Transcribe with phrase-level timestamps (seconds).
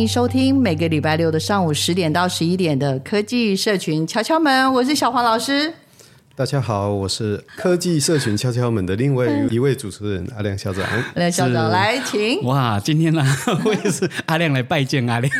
[0.00, 5.74] 迎收听每个礼拜六的上午十点到十一点的科技社群敲敲门，我是小黄老师。
[6.40, 10.82] 大家好，我是科技社群敲敲门的另外一位主持人阿亮校长。
[10.82, 12.42] 阿亮校长来，请。
[12.44, 13.22] 哇，今天呢，
[13.62, 15.30] 我也是阿亮来拜见阿亮。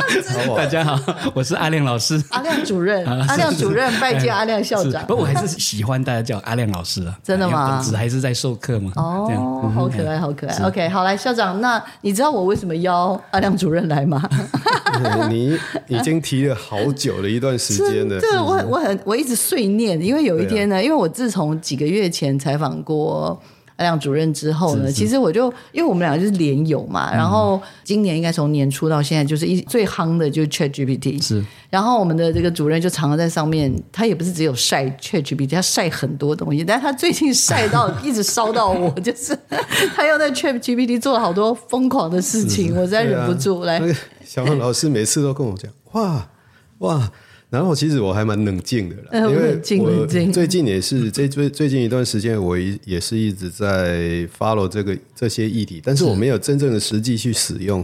[0.56, 0.98] 大家好，
[1.34, 2.18] 我是阿亮老师。
[2.30, 5.04] 阿亮主任，阿亮主任拜见阿亮校长。
[5.04, 7.14] 不过我还是喜欢大家叫阿亮老师啊。
[7.22, 7.76] 真的吗？
[7.76, 8.90] 本职还是在授课吗。
[8.96, 10.56] 哦，好可爱，好可爱。
[10.64, 14.26] OK，好，来校长，那你知道我为什么邀阿亮主任来吗？
[15.28, 18.18] 你已经提了好久了一段时间了。
[18.18, 20.45] 对，我我很我一直碎念，因为有一。
[20.46, 23.40] 一天呢，因为我自从几个月前采访过
[23.76, 31.22] 阿亮主任之后呢，其实我就因为我们两个就是连友嘛，然后今年应该从年初到现在，就是一最夯的就是 Chat GPT。
[31.22, 39.38] 是，然后我们的这个主任就常常在上面，他也不是只有晒 Chat GPT，他晒很多东西，但他最近晒到一直烧到我，就是
[39.94, 43.82] 他又在 Chat GPT 做了好多疯狂的事情，我实在忍不住来。
[44.24, 46.28] 小黄老师每次都跟我讲，哇
[46.78, 47.12] 哇。
[47.56, 57.82] 然后其实我还蛮冷静的啦，因为我最近也是这最最近一段时间，我也是一直在 follow 这个这些议题，但是我没有真正的实际去使用。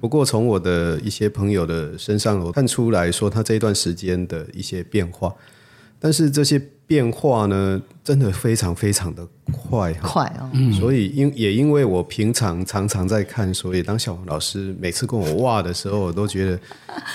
[0.00, 5.34] 不过从我的一些朋友的身上，我看出来说他这一段时间的一些变化。
[5.98, 10.48] 但是这些变化呢，真的非常非常的快，快哦。
[10.72, 16.58] 所以因也因为我平常常常在看，所以当小王老师每次跟我哇的时候，我都觉得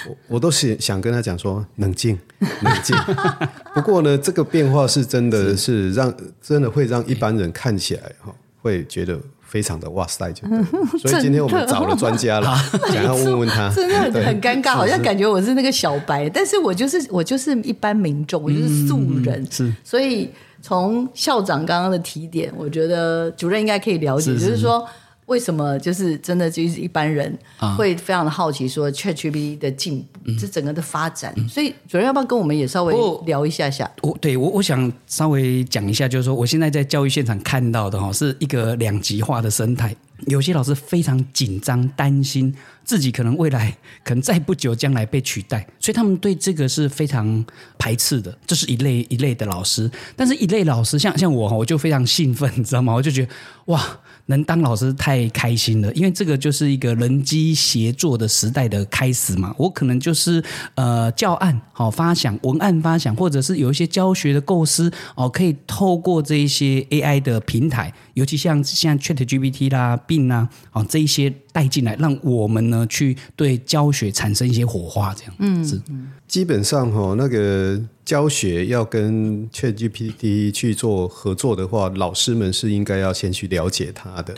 [0.07, 2.15] 我我都是想跟他讲说冷静
[2.61, 2.95] 冷静。
[3.73, 5.91] 不过呢，这个变化是真的是。
[5.93, 8.31] 让真的会让一般人看起来哈
[8.61, 9.19] 会觉得。
[9.53, 10.47] 非常的哇塞，就
[10.97, 12.57] 所以今天我们找了专家了，
[12.91, 20.27] 想要问问他，真的很很尴尬，好像感觉我是那个小白，但是我就是我就是一般民众，我就是素人，是，所以
[20.63, 24.83] 从校长刚刚的提点，我觉得主任应该可以了解，就是说。
[25.25, 27.37] 为什么就是真的就是一般人
[27.77, 32.93] 会非常的好奇说 ChatGPT 的进步，这、嗯、整个的发展，嗯、所以主任要不要跟我们也稍微
[33.25, 33.89] 聊一下下？
[34.01, 39.95] 我对我我想稍微讲一下，就是说我现在在教育现场看到的哈，是一个两极化的生态。
[40.27, 42.53] 有些老师非常紧张，担心
[42.85, 47.45] 自己可能未来可能在不久将来被取代，所以他们对这个是非常
[47.77, 48.37] 排斥的。
[48.47, 52.93] 这是一类一类的老师，但是一类老师像像我哈，我就非常兴奋，你知道吗？
[52.93, 53.31] 我就觉得
[53.65, 53.81] 哇。
[54.27, 59.53] 能当老师太开心了，因为这个就是一个人机协作的时代的开始嘛。
[59.57, 60.43] 我可能就是
[60.75, 75.79] 呃教案好发想、文案发想，或者是有一些教学的构思哦，可以透过这一些 AI 的平台，尤其像像 ChatGPT 啦、Bing 啦，哦这一些带进来，让我们呢去对教学产生一些火花，这样嗯是。
[76.27, 84.33] 基本上哈，那个教学要跟 ChatGPT 去做合作的话，老师们是应该要先去了解它的。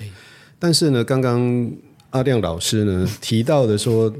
[0.59, 1.71] 但是呢，刚刚
[2.09, 4.13] 阿亮老师呢提到的说，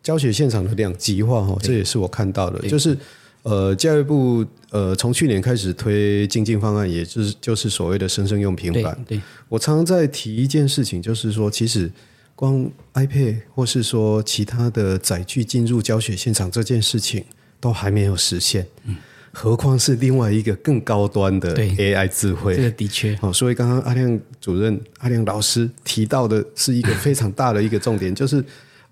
[0.00, 2.60] 教学现场的两极化哈，这也是我看到的。
[2.68, 2.96] 就是
[3.42, 8.96] 呃，教育部呃从去年开始推精进方案，也就是就是所谓的生生用平板。
[9.08, 11.90] 对，我常常在提一件事情，就是说其实。
[12.40, 17.22] 光 iPad 或是说其他的载具进入教学现场这件事情
[17.60, 18.96] 都还没有实现，嗯，
[19.30, 22.56] 何况是另外一个更高端的 AI 智慧？
[22.56, 23.30] 这个的确哦。
[23.30, 28.42] 所以刚刚阿亮主任、阿亮老师提到的是一个非常大的一个重点， 就是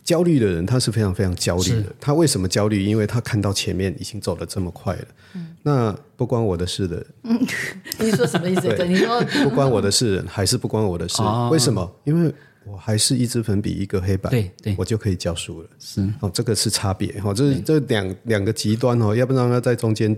[0.04, 1.86] 焦虑的人他是非常非常焦虑的。
[1.98, 2.84] 他为什么焦虑？
[2.84, 5.04] 因为他看到前面已经走得这么快了。
[5.32, 7.06] 嗯，那不关我的事的。
[7.22, 7.40] 嗯，
[7.98, 8.68] 你说什么意思？
[8.76, 11.22] 对，你说不关我的事，还是不关我的事？
[11.50, 11.90] 为什么？
[12.04, 12.30] 因为。
[12.70, 15.68] 我还是一支粉笔一个黑板，对对，我就可以教书了。
[15.78, 20.16] 是哦，这个是差别哈，这这两两个极端哦，要不然要在中间，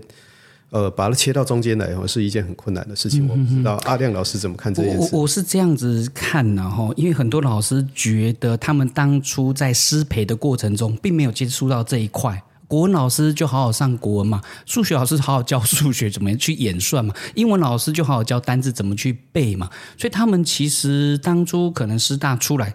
[0.69, 3.27] 呃，把它切到中间来，是一件很困难的事情。
[3.27, 5.09] 我不知道阿亮老师怎么看这件事。
[5.13, 12.41] 我我是这样子看的哈，因为很多老师觉得他们当初在师培的过程中，并没有接触到这一块。
[12.71, 17.13] 国文老师就好好上国文嘛，数学老师好好教数学，怎么样去演算嘛？
[17.35, 19.69] 英文老师就好好教单字怎么去背嘛。
[19.97, 22.73] 所以他们其实当初可能师大出来，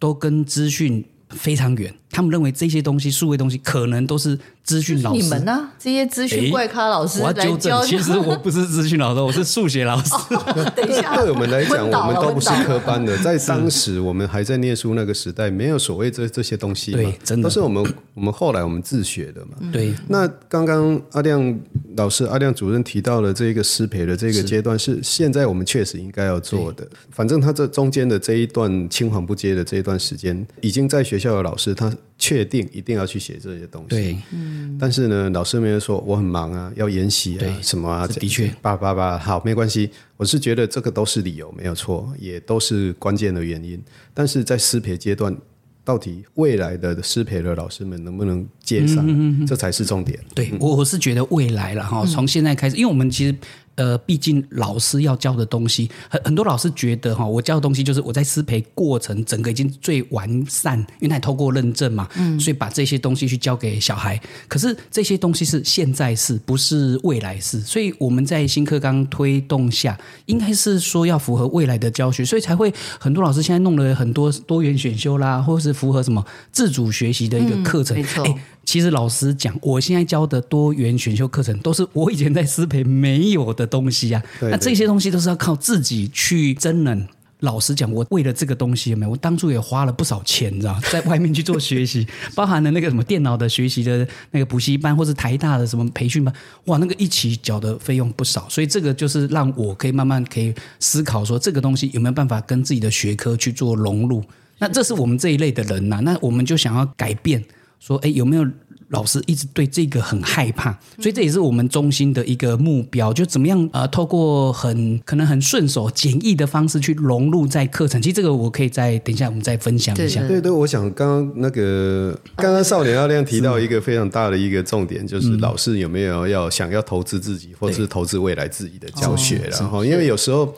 [0.00, 1.94] 都跟资讯非常远。
[2.10, 5.22] 他们认为这些东西，数位东西，可能都是资讯老师。
[5.22, 5.72] 你们呢、啊？
[5.78, 10.12] 这些资讯怪咖老师来教，我要纠正，其实我不是资讯老师，我是数学老师。
[10.34, 13.16] 哦、等一下，对我们来讲，我们都不是科班的。
[13.18, 16.98] 在当时，我们还在念书那个时代，没有所谓这这些东西嘛。
[16.98, 19.56] 对，真的都是我们我们后来我们自学的嘛。
[19.72, 19.94] 对。
[20.08, 21.60] 那刚刚阿亮
[21.96, 26.84] 老师、阿亮主任提到了这个师培的这个阶段，是，是现在我们确实应该要做的。
[27.10, 31.92] 反正他这中间的这一段青黄不接的这一段时间，已经在学校的老师他。
[32.26, 43.80] 确定一定要去写这些东西，对，嗯，但是呢，老师们又说我很忙啊，要研习啊，什么啊，的确，叭叭叭，好，没关系，我是觉得这个都是理由，没有错，也都是关键的原因。
[44.12, 45.36] 但是在师培阶段，
[45.84, 50.18] 到底未来的师培的老师们能不能接上，嗯嗯，这才是重点。
[50.34, 53.32] 对，我我是觉得未来了哈，从现在开始，因为我们其实。
[53.76, 64.20] 呃，毕竟老师要教的东西，很很多老师觉得哈，我教的东西就是我在师培过程整个已经最完善，因为他也透过认证嘛，嗯，所以把这些东西去教给小孩。
[64.48, 78.38] 可是这些东西是现在式，不是未来式，所以我们在新课纲推动下，应该是说要符合未来的教学，所以才会很多老师现在弄了很多多元选修啦，或是符合什么自主学习的一个课程，嗯，没错。
[78.66, 84.20] 其实老实讲，我现在教的多元选修课程都是我以前在师培没有的东西啊。
[84.40, 87.08] 对对，那这些东西都是要靠自己去真人。
[87.40, 92.04] 老实讲，我为了这个东西有没有，我当初也花了不少钱，你知道，在外面去做学习，
[92.34, 96.34] 包含了那个什么电脑的学习的那个补习班，或是台大的什么培训班，
[96.64, 98.48] 哇，那个一起缴的费用不少。
[98.48, 104.24] 所以这个就是让我可以慢慢可以思考说，这个东西有没有办法跟自己的学科去做融入。
[104.58, 107.44] 那这是我们这一类的人呐、啊，那我们就想要改变。
[107.78, 108.46] 说，哎，有没有
[108.90, 110.70] 老师一直对这个很害怕？
[110.98, 118.00] 所以这也是我们中心的一个目标，就怎么样呃，透过很可能很顺手、简易的方式去融入在课程。
[118.00, 120.20] 其实这个我可以再等一下，我们再分享一下。
[120.20, 130.54] 对对，对，我想刚刚那个刚刚少年阿亮提到一个非常大的一个重点，就是老师有没有要想要投资自己，或是投资未来自己的教学，然后因为有时候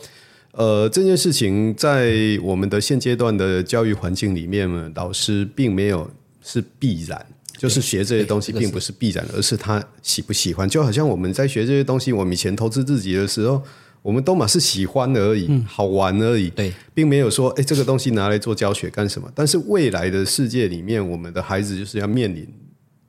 [0.52, 2.12] 呃这件事情在
[2.42, 6.10] 我们的现阶段的教育环境里面呢，老师并没有。
[6.43, 7.26] 是必然，
[7.56, 10.69] 就是学这些东西并不是必然，而是他喜不喜欢。
[10.69, 13.62] 就好像我们在学这些东西，我们以前投资自己的时候，
[14.02, 19.31] 我们都嘛是喜欢而已，嗯、好玩而已，对，并没有说，哎，这个东西拿来做教学干什么？
[19.35, 22.46] 但是未来的世界里面，我们的孩子就是要面临。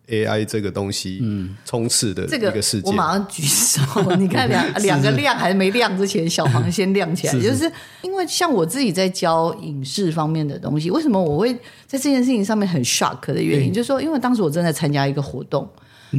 [0.09, 2.81] AI 这个东西，嗯，充斥的一个世界。
[2.81, 3.81] 这个、我马上举手，
[4.17, 7.33] 你看 两两个亮还没亮之前，小黄先亮起来。
[7.33, 7.71] 是是就是
[8.01, 11.53] 因为像我自己在教影视方面的东西，为什么我会
[11.85, 15.67] 在这件事情上面很 shock 的原因，就是说，因为当时我正在参加一个活动，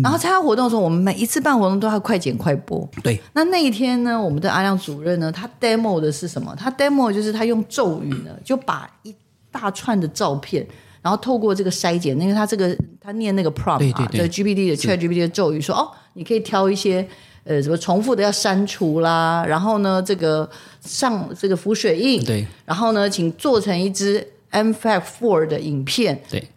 [0.03, 2.89] 然后参加活动的时候，我们每一次办活动都要快剪快播。
[3.03, 6.55] 对，那那一天呢，我们的阿亮主任呢，他 demo 的是什么？
[6.57, 9.15] 他 demo 就是他用咒语呢，就把一
[9.51, 10.65] 大串的照片。
[11.03, 17.07] 然后透过这个筛检，因为他这个他念那个 prompt 啊，这 GPT 的 ChatGPT 的咒语说哦，你可以挑一些
[17.45, 20.49] 呃什么重复的要删除啦，然后呢这个
[20.81, 26.49] 上这个浮水印，对，然后呢请做成一支 MFAQ4 的影片，对，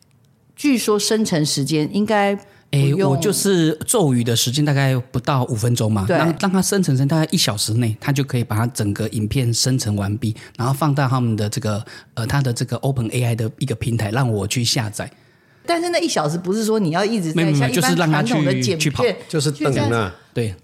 [0.55, 2.38] 据说生成时间应该。
[2.73, 15.07] 哎，我就是咒语的时间大概不到五分钟嘛，让让它生成成大概一小时内，它就可以把它整个影片生成完毕，然后放到他们的这个呃，它的这个 Open AI 的一个平台，让我去下载。
[15.67, 20.55] 但是那一小时不是说你要一直在下，就是让它去去跑，就是等啊，对，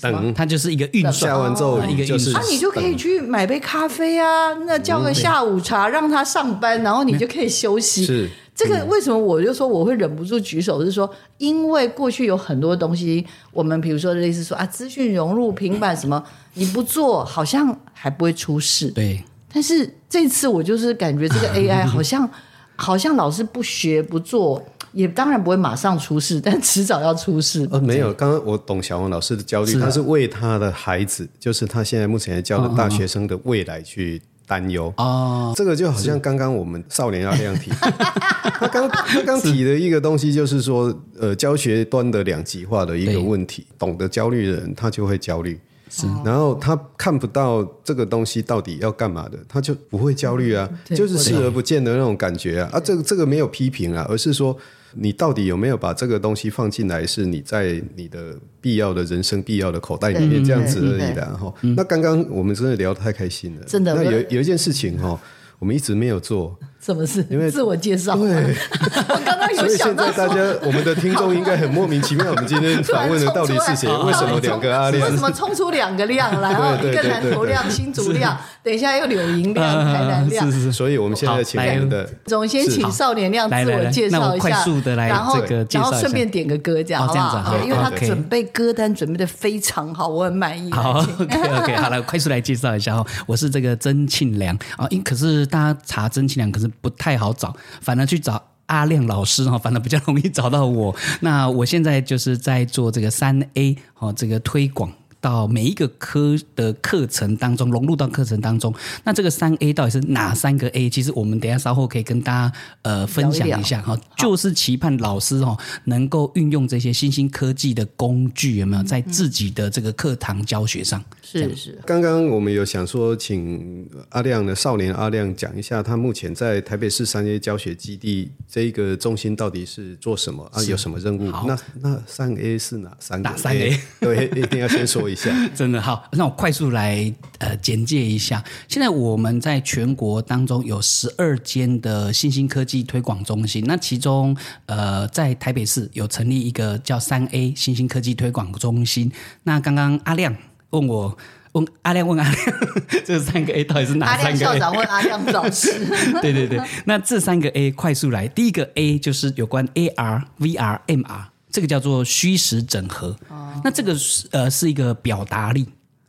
[0.00, 8.04] 等它就是一个运算完之后一个就是，那你就可以去买杯咖啡啊，那叫个下午茶，让他上班，然后你就可以休息。
[8.04, 8.30] 是。
[8.56, 10.84] 这个为什么我就说我会忍不住举手？
[10.84, 16.22] 是说，因为过去有很多东西，我们比如说类似说啊，资讯融入平板什么，
[16.54, 18.88] 你不做好像还不会出事。
[18.92, 19.20] 对。
[19.52, 22.28] 但是这次我就是感觉这个 AI 好像
[22.76, 27.68] 好像老是不学不做，也当然不会马上出事， 但迟早要出事。
[27.70, 34.22] 呃，没有，刚刚我懂小王老师的焦虑，是他是为他的孩子，就是他现在目前教的大学生的未来去。
[34.46, 43.66] 担忧哦，这个就好像刚刚我们少年要这样提， 他刚他刚提的一个东西，就是说，呃，教学端的两极化的一个问题。
[43.78, 45.58] 懂得焦虑的人，他就会焦虑，
[45.88, 52.68] 是，然后他看不到这个东西到底要干嘛的，他就不会焦虑啊，就是视而不见的那种感觉啊。
[52.74, 54.54] 啊，这个这个没有批评啊，而是说。
[54.96, 57.06] 你到底有没有把这个东西放进来？
[57.06, 61.52] 是你在你的必要的人生必要的口袋里面这样子而已的哈。
[61.76, 63.94] 那刚刚我们真的聊得太开心了，真的。
[63.94, 65.20] 那有有一件事情哈，
[65.58, 66.58] 我们一直没有做。
[66.84, 67.24] 什么事？
[67.30, 68.14] 因为自我介绍。
[68.16, 68.28] 对，
[69.08, 73.88] 我刚刚有想到，所以现在大家我们的听众应该很莫名其妙，我们今天访问的到底是谁？
[73.88, 75.02] 为什么两个阿亮？
[75.02, 76.52] 为什么冲出两个亮来？
[76.52, 80.44] 然后一个南投亮、新竹亮，等一下又柳营亮、台南亮。
[80.50, 80.72] 是是是。
[80.72, 84.62] 所以我们现在请我们的总先请少年亮自我介绍一下，
[84.94, 85.38] 然后
[85.70, 87.56] 然后顺便点个歌，这样好不好？
[87.64, 90.70] 因为他准备歌单准备的非常好，我很满意。
[90.70, 97.54] 好，OK OK，好了，快速来介绍一下哦，我是这个曾庆良啊，因可是大家查曾庆良可是不太好找。
[97.80, 100.94] 反而去找阿亮老师哈，反正比较容易找到我。
[101.20, 104.92] 那我现在就是在做这个三 A 哦，这个推广。
[105.24, 110.90] 到每一个科的课程当中融入到课程当中，那这个三 A 到底是哪三个 A？
[110.90, 112.52] 其实我们等一下稍后可以跟大家
[112.82, 121.02] 呃分享一下哈，就是期盼老师哦能够运用这些新兴科技的工具，有没有在自己的这个课堂教学上？
[121.22, 121.80] 是是。
[121.86, 130.62] 刚刚我们有想说，请阿亮的少年阿亮讲一下，他目前在台北市三 A 教学基地这一个中心到底是做什么啊？
[130.64, 131.30] 有什么任务？
[131.46, 133.30] 那那三 A 是哪三个？
[133.30, 133.80] 哪三 A？
[134.00, 135.30] 对，一定要先说一下。
[135.54, 138.42] 真的好，那我快速来呃简介一下。
[138.68, 149.10] 现在我们在全国当中有十二间的新兴科技推广中心，那其中呃在台北市有成立一个叫三 A 新兴科技推广中心。
[149.44, 150.34] 那刚刚阿亮
[150.70, 151.16] 问我
[151.52, 152.46] 问阿亮问阿亮，
[153.04, 154.22] 这三个 A 到底是哪三个？
[154.24, 155.86] 阿亮校长问阿亮老师。
[156.20, 161.33] 对对对，那这三个 A 快速来，第一个 A 就是有关 AR、VR、MR。
[161.54, 163.16] 这个叫做虚实整合，
[163.62, 163.96] 那这个
[164.32, 165.64] 呃是一个表达力，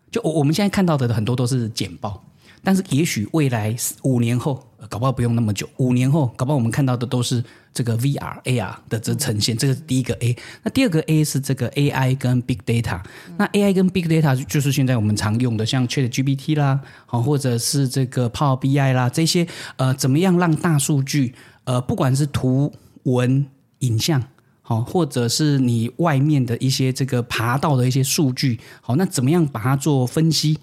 [0.10, 2.20] 就我我们现在看到的很多都是简报，
[2.64, 10.36] 但是也许未来五年后，搞不好不用那么久，五年后搞不好我们看到的都是这个 VR、AR 的这呈现，这个是第一个 A。
[10.64, 13.00] 那第二个 A 是这个 AI 跟 Big Data，
[13.38, 21.36] 那 AI 跟 Big Data 就是现在我们常用的，像 ChatGPT 啦，或者是这个 Power BI 啦这些，呃，怎么样让大数据，
[21.66, 22.74] 呃，不管是图
[23.04, 23.46] 文
[23.82, 24.24] 影像。
[24.68, 30.58] 好，或者是你外面的一些这个爬到的一些数据，好，那怎么样把它做分析，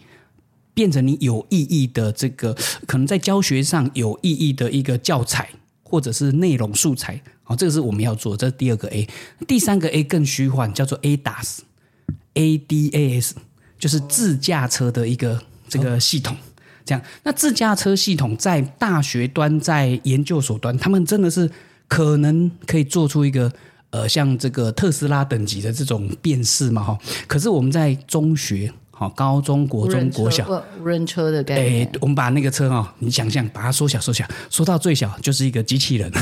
[0.74, 2.52] 变成你有意义的这个
[2.84, 5.48] 可能在教学上有意义的一个教材，
[5.84, 9.08] 或者是内容素材，好，这个是我们要做，这是第二个 A，
[9.46, 13.36] 第三个 A 更虚幻，叫做 ADAS，A D A S，
[13.78, 16.36] 就是自驾车的一个这个系统，
[16.84, 21.48] 这样，那自驾车系统在大学端、在研究所端，他们真的是
[21.86, 23.52] 可能可以做出一个。
[23.92, 30.48] 呃，像这个特斯拉等级的这种辨识嘛，哈，可是我们在中学、哈高中国中、国小，
[30.80, 36.20] 无人车的概念，哎，我们把那个车哈，你想象把它缩小、缩小，缩到最小就是一个机器人，哦、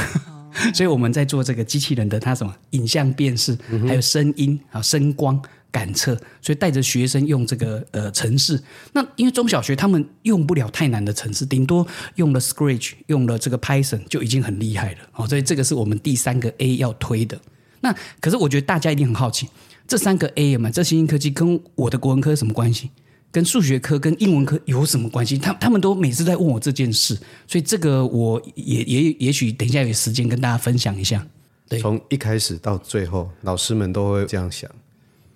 [0.75, 8.61] 所以我们在做这个机器人的它什么影像辨识，还有声音啊、声光感测，所以带着学生用这个呃程式。
[8.93, 11.87] 那因为中小学他们用不了太难的程式，顶多
[12.17, 17.39] 用了 Scratch，用了这个 Python 就已经很厉害了，哦，所以这个是我们第三个 A 要推的。
[17.81, 19.49] 那可是我觉得大家一定很好奇，
[19.87, 22.91] 这三个 A 嘛，这新兴科技跟我的国文科有什么关系？
[23.33, 25.39] 跟数学科、跟英文科有什么关系？
[25.39, 31.25] 他他们都每次在问我这件事，所以这个我也也也许等一下有时间跟大家分享一下。
[31.69, 34.69] 对，从一开始到最后，老师们都会这样想，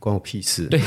[0.01, 0.67] 关我屁事。
[0.67, 0.81] 对，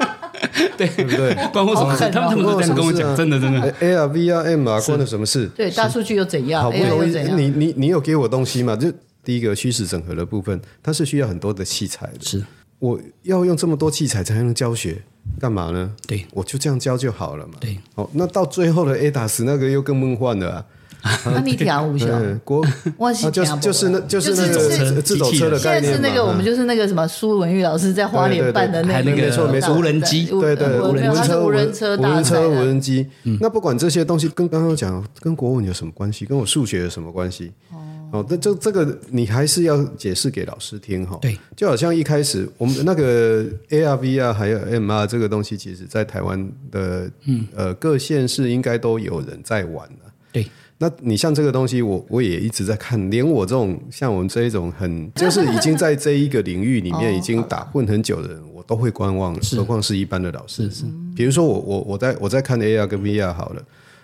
[0.78, 1.34] 对不对？
[1.52, 2.10] 关我什么事？
[2.10, 3.74] 他们他们都这样跟我讲，真的真的。
[3.80, 5.46] A R V R M 啊，关了什么事？
[5.54, 6.62] 对，大数据又怎样？
[6.62, 8.74] 好不容易，你你你有给我东西吗？
[8.74, 8.90] 就。
[9.24, 12.20] 第一个虚实整合的部分，它是需要很多的器材的。
[12.20, 12.44] 是，
[12.78, 15.02] 我要用这么多器材才能教学，
[15.38, 15.92] 干嘛呢？
[16.06, 17.54] 对，我就这样教就好了嘛。
[17.60, 20.64] 对，哦，那到最后的 ADAS 那个又更梦幻了啊。
[21.26, 22.06] 那你听无效？
[22.44, 22.64] 国，
[23.32, 24.46] 就是就是那就是那
[24.94, 25.98] 个自走车的概念嘛。
[25.98, 33.04] 现在是那个我们就是那个什么苏文玉老师在花莲办的那个，没错没错，无人机，对对，无人车、无人车、无人车、无人机。
[33.40, 36.24] 那不管这些东西跟刚刚讲跟国文有什么关系？
[36.24, 37.50] 跟我数学有什么关系？
[37.72, 37.78] 哦，
[38.28, 41.16] 这这这个你还是要解释给老师听哈。
[41.22, 50.12] 对，就好像一开始我们那个 AR、VR 还有 MR 这个东西，其实在台湾的嗯呃各县市应该都有人在玩了。
[50.32, 50.44] 对，
[50.78, 60.64] 那你像这个东西，我我也一直在看，连我这种像我们这一种很就是已经在这一个领域里面 已经打混很久的人，我都会观望，何况是一般的老师。
[60.64, 63.62] 是是，比如说我我我在我在看 AR 跟 VR 好了。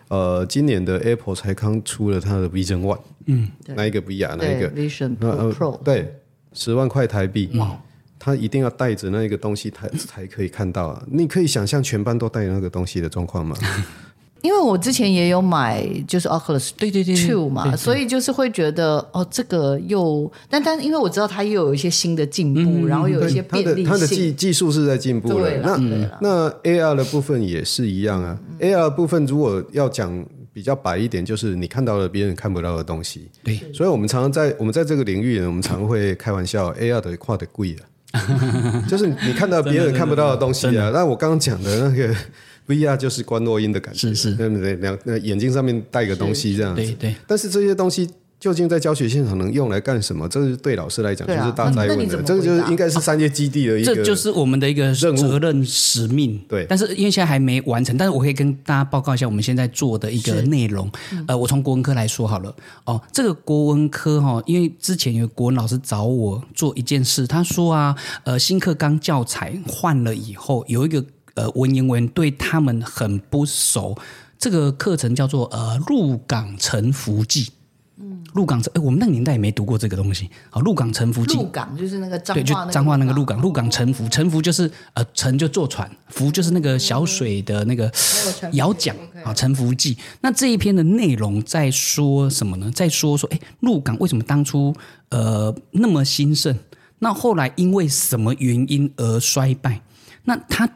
[0.08, 6.20] 呃，今年的 Apple 才刚出了它的 Vision One，嗯，那一个 VR，那一个 Vision Pro，对，
[6.52, 7.78] 十万块台币，哇，
[8.18, 11.04] 他一定要带着那个东西才才可以看到啊！
[11.10, 13.56] 你可以想象全班都带那个东西的状况吗？
[14.42, 25.58] 因为我之前也有买，就是 Oculus 对对对 Two 嘛，对对所以就是会觉得哦，这个又，但但因为我知道它又有一些新的进步，嗯、然后有一些便利性，它的它的技技术是在进步的。
[25.58, 25.76] 那
[26.20, 28.38] 那 AR 的部分也是一样啊。
[28.60, 33.28] 嗯、AR 的部分如果要讲比较白一点，就是你看到了别人看不到的东西。
[33.42, 37.76] 对，所以我们常常在我们在这个领域呢，我们常会开玩笑，AR 的跨的贵
[38.12, 40.90] 啊，就是你看到别人看不到的东西啊。
[40.94, 42.14] 那我刚刚讲的那个。
[42.68, 44.74] VR 就是观落音的感觉，是是，对不对？
[44.76, 47.14] 两那眼睛上面戴个东西这样子，对对。
[47.26, 48.08] 但是这些东西
[48.38, 50.28] 究竟在教学现场能用来干什么？
[50.28, 52.22] 这是对老师来讲就是大哉问的。
[52.22, 56.38] 这个就是应该是三 A 基地的一个，这就是我们的一个责任使命。
[56.46, 56.66] 对。
[56.68, 60.88] 但是因为现在还没完成，但是我可以跟大家报告一下我们现在做的一个内容。
[61.26, 62.54] 呃，我从国文科来说好了。
[62.84, 71.02] 哦，这个国文科哈，因为之前有国文老师找我做一件事，他说啊，呃，新课纲教材换了以后有一个。
[71.38, 73.96] 呃，文言文对他们很不熟。
[74.36, 77.44] 这个课程叫做呃《入港沉浮记》。
[78.00, 80.28] 嗯，入港我们那个年代也没读过这个东西。
[80.50, 81.34] 好，《入港沉浮记》。
[81.38, 83.40] 入港就是那个彰化，对，就彰化那个入港。
[83.40, 87.90] 入港沉浮，沉浮就是呃沉就坐船，浮就是那个小水的那个
[88.52, 89.94] 摇桨啊，《沉浮记》。
[90.20, 92.70] 那这一篇的内容在说什么呢？
[92.72, 94.74] 在说说，哎，入港为什么当初
[95.10, 96.56] 呃那么兴盛？
[97.00, 99.82] 那后来因为什么原因而衰败？
[100.24, 100.68] 那他。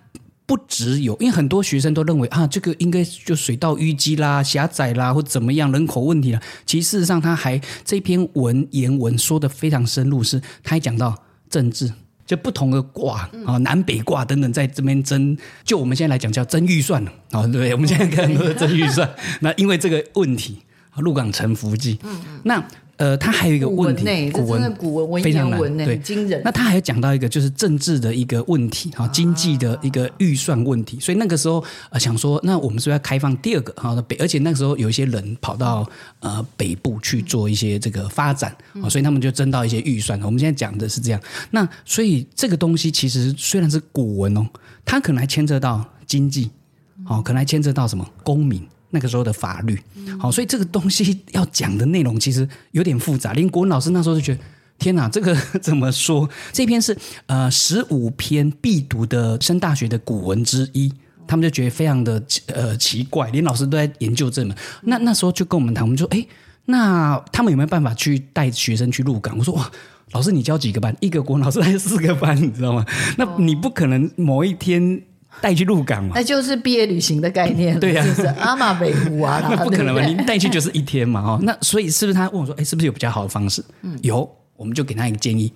[0.52, 6.38] 不只有，因为很多学生都认为啊，这个应该就水道淤积啦、狭窄啦，或怎么样人口问题啦。
[6.66, 11.16] 其实事实上，他还这篇文言文说得非常深入，是他还讲到
[11.48, 11.90] 政治，
[12.26, 15.34] 就不同的卦啊，南北卦等等，在这边争。
[15.64, 17.72] 就我们现在来讲，叫争预算了啊，对？
[17.72, 19.10] 我们现在看很多争预算。
[19.40, 20.58] 那因为这个问题，
[20.96, 21.98] 鹿港乘桴记，
[22.44, 22.62] 那。
[23.02, 26.40] 呃，他还有一个问题，古文，古文，文言文呢，很惊人。
[26.44, 31.00] 那他还有讲到一个就是政治的一个问题，哈，经济的一个预算问题。
[31.00, 34.14] 所以那个时候呃想说，那我们是不是要开放第二个哈北？
[34.20, 35.84] 而且那个时候有一些人跑到
[36.20, 38.56] 呃北部去做一些这个发展，
[38.88, 40.16] 所以他们就争到一些预算。
[40.22, 41.20] 我们现在讲的是这样。
[41.50, 44.46] 那所以这个东西其实虽然是古文哦，
[44.84, 46.52] 它可能还牵扯到经济，
[47.04, 48.64] 好，可能还牵扯到什么公民。
[48.94, 49.80] 那个时候的法律，
[50.20, 53.32] 好，所以这个东西要讲的内容其实有点复杂。
[53.32, 54.40] 连国文老师那时候就觉得，
[54.78, 56.28] 天哪，这个怎么说？
[56.52, 60.92] 这篇是呃十五篇必读的升大学的古文之一，
[61.26, 64.54] 他们就觉得非常的呃奇怪，连老师都在研究这门。
[64.82, 66.26] 那那时候就跟我们谈，我们说，哎，
[66.66, 69.38] 那他们有没有办法去带学生去入港？
[69.38, 69.70] 我说，哇，
[70.10, 70.94] 老师你教几个班？
[71.00, 72.84] 一个国文老师带四个班，你知道吗？
[73.16, 75.02] 那你不可能某一天。
[75.40, 76.12] 带去鹿港嘛？
[76.14, 80.02] 那就是毕业旅行的概念，对呀、啊，就是阿玛北湖啊， 那不可能嘛？
[80.04, 81.38] 你带去就是一天嘛，哈。
[81.42, 83.64] 那所以是不是他问我说，哎，是不是有比较好的方式？
[83.82, 85.52] 嗯，有，我们就给他一个建议，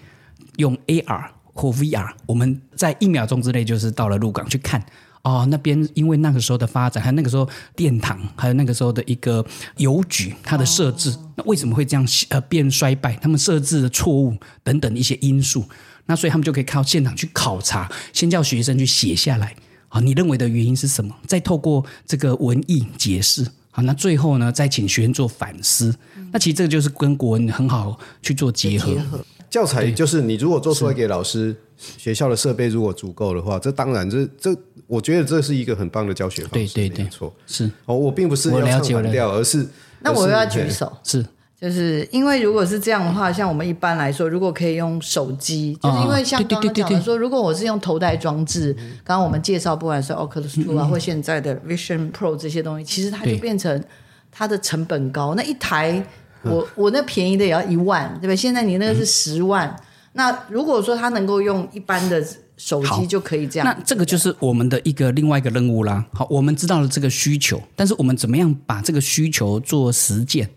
[0.57, 4.83] 用 AR 或 VR，我们在一秒钟之内就是到了鹿港去看
[5.23, 5.47] 哦。
[5.51, 9.45] 那边因为那个时候的发展，还有那个时候殿堂，还有那个时候的一个
[9.77, 13.15] 邮局，它的设置，哦、那为什么会这样呃变衰败？
[13.23, 15.65] 他们设置的错误等等一些因素，
[16.07, 19.55] 那所以他们就可以靠现场去考察，先叫学生去写下来。
[19.97, 21.17] 好，你认为的原因是什么？
[21.27, 25.89] 再透过这个文艺解释，好，那最后呢，再请学生做反思。
[26.19, 28.93] 嗯、那其实这个就是跟国文很好去做结合。
[28.93, 31.57] 结合教材就是你如果做出来给老师，
[31.97, 34.55] 学校的设备如果足够的话，这当然这这，
[34.87, 36.75] 我觉得这是一个很棒的教学方式。
[36.75, 37.71] 对对对，没错，是。
[37.87, 39.67] 哦，我并不是要唱反调，而是
[40.01, 41.25] 那我要举手是。
[41.59, 53.83] 就是因为如果是这样的话，像我们一般来说，如果可以用手机，就是因为像刚刚讲的说，如果我是用头戴装置，刚刚我们介绍不管是 Oculus Two 啊，或现在的 Vision Pro 这些东西，其实它就变成
[54.31, 55.35] 它的成本高。
[55.35, 56.05] 那一台
[56.42, 58.37] 我我那便宜的也要一万，对不对？
[58.37, 59.75] 现在你那个是十万。
[60.12, 62.23] 那如果说它能够用一般的
[62.59, 66.05] 手机就可以这样，那这个就是我们的一个另外一个任务啦。
[66.12, 70.51] 好，我们知道了这个需求，但是我们怎么样把这个需求做实践？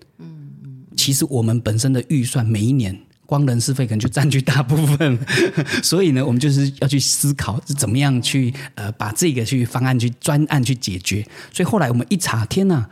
[0.99, 2.93] 其实我们本身的预算每一年
[3.25, 5.17] 光人事费可能就占据大部分，
[5.81, 11.25] 所以呢，我们就是要去思考是怎么样去呃把这个去方案去专案去解决。
[11.53, 12.85] 所以后来我们一查，天呐！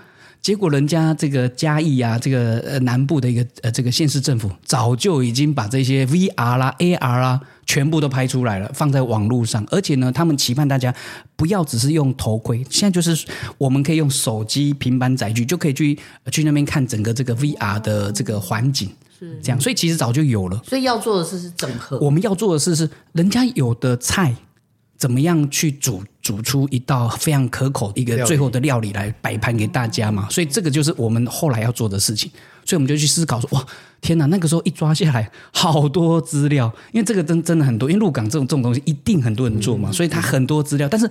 [0.47, 9.67] 结果人家这个嘉义啊，这个呃南部的一个呃这个县市政府早就已经把这些 VR 啦、AR 啦全部都拍出来了，放在网络上。
[9.69, 10.95] 而且呢，他们期盼大家
[11.35, 15.99] 不要只是用头盔，现在就是我们可以用手机、平板载具就可以去
[16.31, 19.59] 去那边看整个这个 VR 的这个环境，是这样。
[19.59, 20.61] 所以其实早就有了。
[20.65, 21.99] 所以要做的事是整合。
[21.99, 24.33] 我们要做的事是，人家有的菜。
[24.99, 30.27] 怎么样去煮煮出一道非常可口一个最后的料理来摆盘给大家嘛？
[30.29, 32.29] 所以这个就是我们后来要做的事情。
[32.65, 33.65] 所以我们就去思考说，哇，
[34.01, 41.09] 天哪，那个时候一抓下来好多资料，因为这个真真的很多，因为入港这种这种东西一定很多人做嘛，所以它很多资料，但是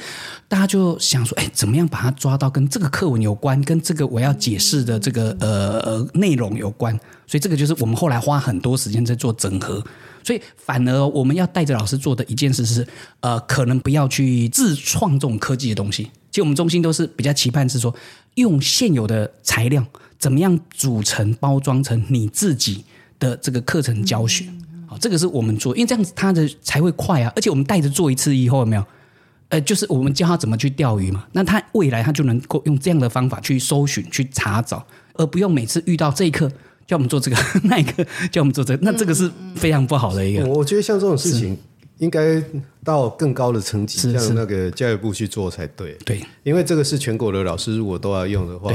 [0.49, 6.93] 大家就想说，哎，怎么样把它抓到跟这个课文有关，跟这个我要解释的这个呃呃内容有关，
[7.27, 9.83] 所以这个就是我们后来花很多时间在做整合。
[10.27, 12.85] 所以，反而我们要带着老师做的一件事是，
[13.21, 16.11] 呃，可能不要去自创这种科技的东西。
[16.33, 17.95] 其实我们中心都是比较期盼是说，
[18.35, 19.87] 用现有的材料，
[20.19, 22.85] 怎么样组成、包装成你自己
[23.21, 24.45] 的这个课程教学。
[24.89, 27.33] 好，这个是我们做，因为这样子他的才会快啊。
[27.37, 28.85] 而且我们带着做一次以后，有没有？
[29.51, 31.25] 呃，就是我们教他怎么去钓鱼嘛。
[31.31, 34.85] 那他未来他就能够用这样的方法去搜寻、去查找，
[35.15, 36.51] 而不用每次遇到这一课。
[36.87, 40.47] 叫我们做这个， 那一个叫我们做这个，那这个是非常不好的一个。
[40.47, 41.57] 我觉得像这种事情，
[41.99, 42.43] 应该
[42.85, 45.97] 到更高的层级，像那个教育部去做才对。
[46.05, 48.73] 对，因为这个是全国的老师如果都要用的话。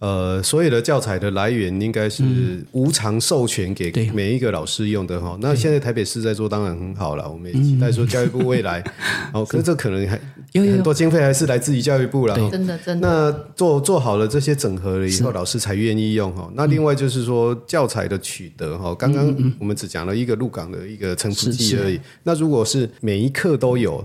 [0.00, 5.36] 呃，所有的教材的来源应该是无偿授权给每一个老师用的哈。
[5.40, 7.28] 那现在台北市在做，当然很好了。
[7.28, 8.80] 我们也期待说教育部未来，
[9.34, 10.20] 哦，可是这可能还
[10.52, 12.36] 有很多经费还是来自于教育部了。
[12.48, 13.08] 真的真的。
[13.08, 16.48] 那做做好了这些整合了以后，老师才愿意用哈。
[16.54, 21.98] 那另外就是说教材的取得哈，刚刚我们只讲了一个入港的一个层次计而已。
[22.22, 24.04] 那如果是每一课都有，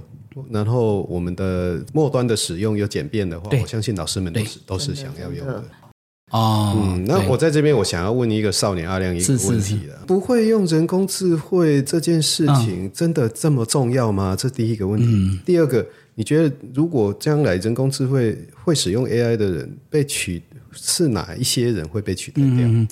[0.50, 5.64] 然后我们的末端的使用有简便的话，我相信老师们都是都是想要用的。
[6.34, 14.36] 哦，嗯，那我在这边，我想要问一个少年阿亮一个问题了，不会用人工智慧这件事情真的这么重要吗？
[14.36, 15.06] 这第一个问题。
[15.08, 20.42] 嗯、第二个，你觉得如果将来人工智慧会使用 AI 的人被取，
[20.72, 22.68] 是哪一些人会被取代掉？
[22.68, 22.88] 嗯、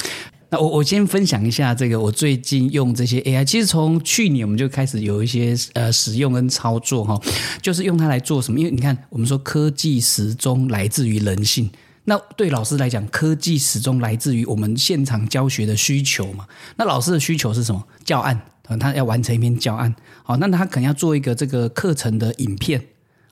[0.51, 7.19] 那我我先分享一下这个，我最近用这些 AI，其实从去年我们就开始有一些呃使用跟操作哈，
[7.59, 8.59] 就是用它来做什么？
[8.59, 11.67] 因为你看，我们说科技始终来自于人性。
[12.05, 16.47] 那对老师来讲，科技始终来自于我们现场教学的需求嘛。
[16.77, 17.83] 那老师的需求是什么？
[18.03, 18.41] 教案，
[18.79, 19.93] 他要完成一篇教案。
[20.23, 22.83] 好，那他可能要做一个这个课程的影片。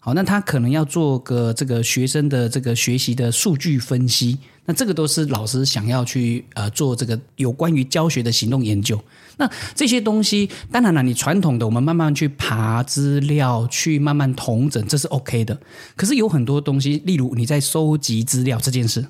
[0.01, 4.38] 好，那他可能要做个这个学生的这个学习的数据分析。
[4.65, 8.97] 那这个都是老师想要去呃做这个有关于教学的行动研究。
[9.38, 15.59] 那这些东西，当然了，你传统的我们慢慢去爬资料，去慢慢统整，这是 OK 的。
[15.95, 19.05] 可是有很多东西，例如你在收集资料这件事，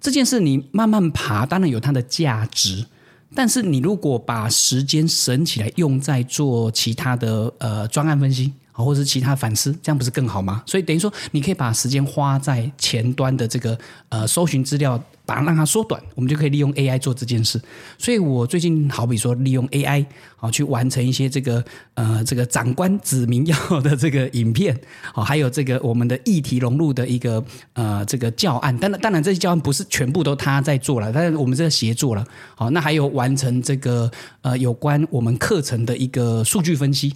[0.00, 2.86] 这件事你慢慢爬，当然有它的价值。
[3.34, 8.52] 但是你如果把时间省起来，用在做其他的呃专案分析。
[8.82, 10.62] 或者是其他反思，这样不是更好吗？
[10.66, 17.60] 所以等于说，你可以把时间花在前端的这个呃搜寻资料，把它让它缩短，我们就可以利用 AI 做这件事。
[17.98, 20.04] 所以我最近好比说，利用 AI
[20.36, 24.76] 好去完成一些这个呃这个长官指名要的这个影片，
[25.12, 27.42] 好，还有这个我们的议题融入的一个
[27.74, 28.76] 呃这个教案。
[28.78, 32.26] 当然，当然这些教案不是全部都他在做了，但是我们这个协作了。
[32.56, 34.10] 好，那还有完成这个
[34.42, 37.14] 呃有关我们课程的一个数据分析。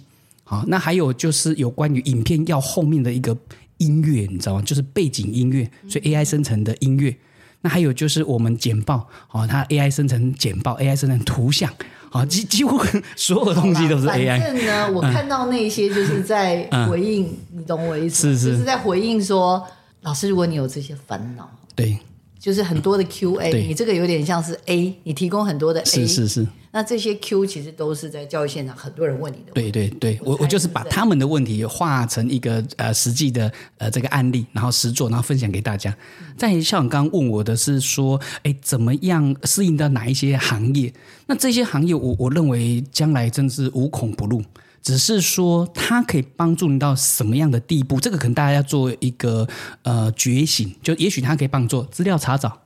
[0.49, 3.37] 好，那还有就是有关于影片要后面的一个
[3.77, 4.63] 音乐，你知道吗？
[4.63, 7.15] 就是背景音乐，所以 AI 生成的音乐。
[7.61, 11.71] 那还有就是我们简报，好，它 AI 生成简报，AI 生成图像，
[12.09, 12.83] 好，几几乎
[13.15, 14.39] 所有东西都是 AI。
[14.39, 18.33] 反正呢，我看到那些就是在回应，嗯、你懂我意思？
[18.33, 19.63] 是是，就是在回应说，
[20.01, 21.99] 老师，如果你有这些烦恼，对。
[22.39, 26.47] 就是很多的 Q&A，你这个有点像是 A，你提供很多的 A，是是是。
[26.71, 29.71] 那这些 Q 其实都是在教育现场很多人问你的问题。
[29.71, 35.93] 对对对，我我就是把他们的问题化成一个呃实际的呃这个案例，然后实做，然后分享给大家。
[36.37, 40.93] 在、校长刚刚问我的是说，哎，怎么样适应到哪一些行业？
[41.25, 44.41] 那这些行业我，我我认为将来真是无孔不入。
[44.81, 47.99] 只是说，它可以帮助你到什么样的地步？
[47.99, 49.47] 这个可能大家要做一个
[49.83, 50.73] 呃觉醒。
[50.81, 52.61] 就也许它可以帮做资料查找、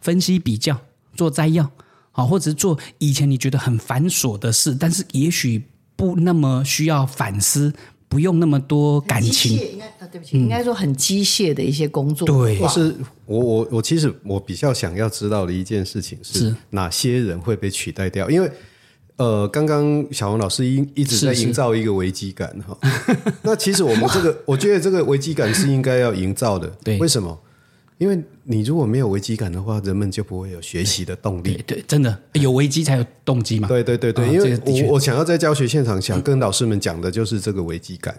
[0.00, 0.78] 分析比较、
[1.16, 1.70] 做摘要，
[2.12, 5.62] 好，或者是做以前你觉得很繁琐的事，但是也许
[5.96, 7.72] 不那么需要反思，
[8.08, 9.58] 不用那么多感情。
[9.58, 12.26] 应该啊，对不起，嗯、应该说很机械的一些工作。
[12.26, 18.52] 对，或是我我我其实我比较想要知道的一件事情是哪些人会被取代掉，因为。
[19.16, 22.76] 呃，刚刚小王老师一一直在营造一个危机感哈。
[23.42, 26.68] 那其实我们这个，我觉得这个危机感是应该要营造的。
[26.82, 27.38] 对，为什么？
[27.98, 31.54] 因为你如果没有危机感的话，人们就不会有学习的动力。
[31.64, 33.68] 对，对，真的有危机才有动机嘛。
[33.68, 38.12] 对对对对，因为我我想要在教学现场想跟老师们讲的就是这个危机感。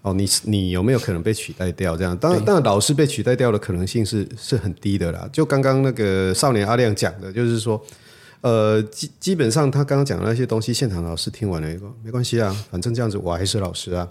[0.00, 1.94] 哦，你你有没有可能被取代掉？
[1.94, 5.28] 这样，当然当然，老师被取代掉的可能性是是很低的啦。
[5.30, 7.78] 就刚刚那个少年阿亮讲的，就是说。
[8.42, 14.08] 呃，基基本上他刚刚讲的那些东西，现场老师听完了以后，没关系啊，反正这样子我还是老师啊。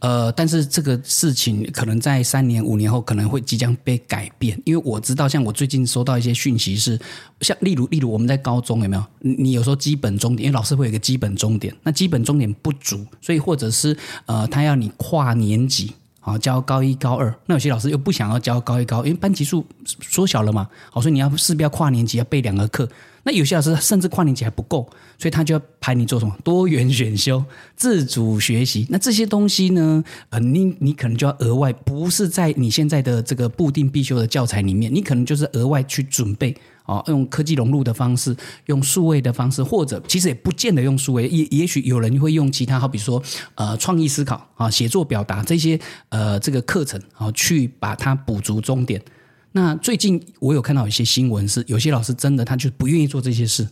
[0.00, 6.96] 呃，但是这个事情可能在三年、五年后可能会即将被改变，因为我知道，像我最近收到一些讯息是，
[7.40, 9.04] 像例如，例如我们在高中有没有？
[9.18, 15.92] 你有时候基本终点，因为老师会有一个基本终点，那基本终点不足，所以或者是呃，他要你跨年级
[16.28, 22.88] 啊，教高一、高二，那有些老师又不想要教高一、高，因为班级数缩小了嘛，好，所以你要势必要跨年级要备两个课。
[23.24, 24.88] 那有些老师甚至跨年级还不够，
[25.18, 27.44] 所以他就要排你做什么多元选修、
[27.76, 28.86] 自主学习。
[28.88, 30.02] 那这些东西呢？
[30.30, 36.56] 呃，你你可能就要额外，不是在你现在的这个固定必修的教材里面，你可能就是额外去准备
[36.88, 43.22] 哦，用科技融入的方式，用数位的方式，或者其实也不见得用数位，也也许有人会用其他，好比说
[43.56, 49.02] 呃创意思考啊、写作表达这些呃这个课程啊，去把它补足终点。
[49.52, 53.68] 那最近我有看到一些新闻，是有些老师真的他就不愿意做这些事，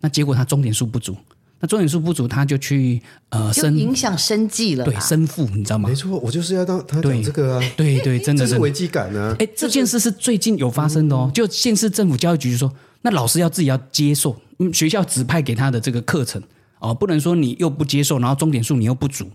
[0.00, 1.16] 那结果他终点数不足，
[1.60, 5.88] 那中点数不足他就去呃生影响生计了，对，生父你知道吗？
[5.88, 9.36] 没错，我就是要当他讲这个啊，对对，对，真的是危机感呢、啊。
[9.38, 16.42] 哎，这件事是最近有发生的哦，就县市政府教育局说，那老师要自己要接受，嗯，学校指派给他的这个课程
[16.78, 19.30] 哦，不能说你又不接受，然后钟点数你又不足。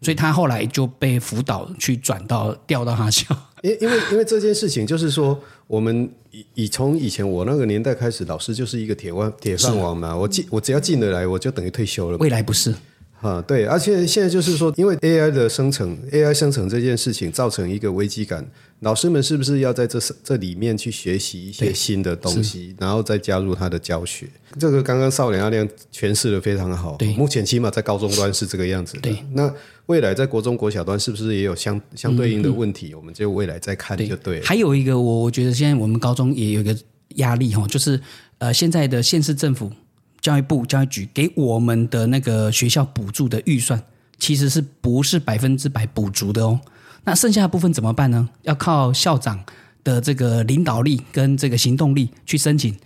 [0.00, 3.26] 所以他后来就被辅导去转到调到他校，
[3.62, 12.18] 因因为因为这件事情就是说，我们以以从以前我那个年代开始，老师就是一个铁腕铁饭碗嘛，我进我只要进得来，我就等于退休了。
[12.18, 12.74] 未来不是。
[13.20, 18.48] 啊，对，而且现在就是说，因为 AI 的生成，AI 生成这件事情造成一个危机感，
[18.80, 24.28] 老师们是不是要在这这里面去学习一些新的东西，然后再加入他的教学？
[24.56, 26.96] 这个刚刚少年阿亮诠释的非常好。
[26.96, 29.00] 对，目前起码在高中端是这个样子的。
[29.00, 29.52] 对，那
[29.86, 32.90] 未来在国中、国小端是不是也有相相对应的问题？
[32.90, 34.46] 嗯嗯、我们就未来再看就对了。
[34.46, 36.76] 还有一个，我我觉得现在我们高中也有一个
[37.16, 38.00] 压力哈，就是
[38.38, 39.72] 呃，现在的县市政府。
[40.20, 43.82] 教育部教育局给我们的那个学校补助的预算，
[44.18, 46.60] 其实是不是百分之百补足的哦？
[47.04, 48.28] 那剩下的部分怎么办呢？
[48.42, 49.42] 要靠校长
[49.84, 52.76] 的这个领导力跟这个行动力去申请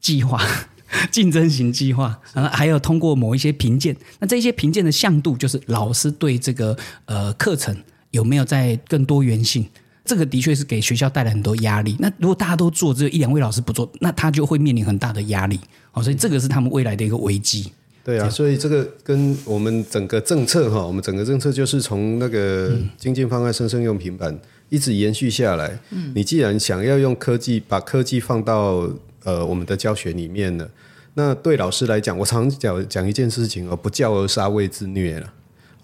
[0.00, 0.40] 计划、
[1.10, 3.96] 竞争型计划，啊，还有通过某一些评鉴。
[4.20, 7.76] 那这些评鉴的向度，就是老师对这个呃课程
[8.10, 9.66] 有没有在更多元性。
[10.04, 11.96] 这个的确是给学校带来很多压力。
[11.98, 15.58] 那如果大家都做，只有一两位老师不做，那他就会面临很大的压力。
[15.92, 17.72] 哦，所以这个是他们未来的一个危机。
[18.04, 24.38] 对啊，所以这个跟我们整个政策哈，我们整个政策就是从那个精进方案、生生用平板
[24.68, 25.78] 一直延续下来。
[25.88, 28.86] 嗯，你既然想要用科技把科技放到
[29.22, 30.68] 呃我们的教学里面了，
[31.14, 35.32] 那对老师来讲，我常讲讲一件事情哦，不教而杀谓之虐了。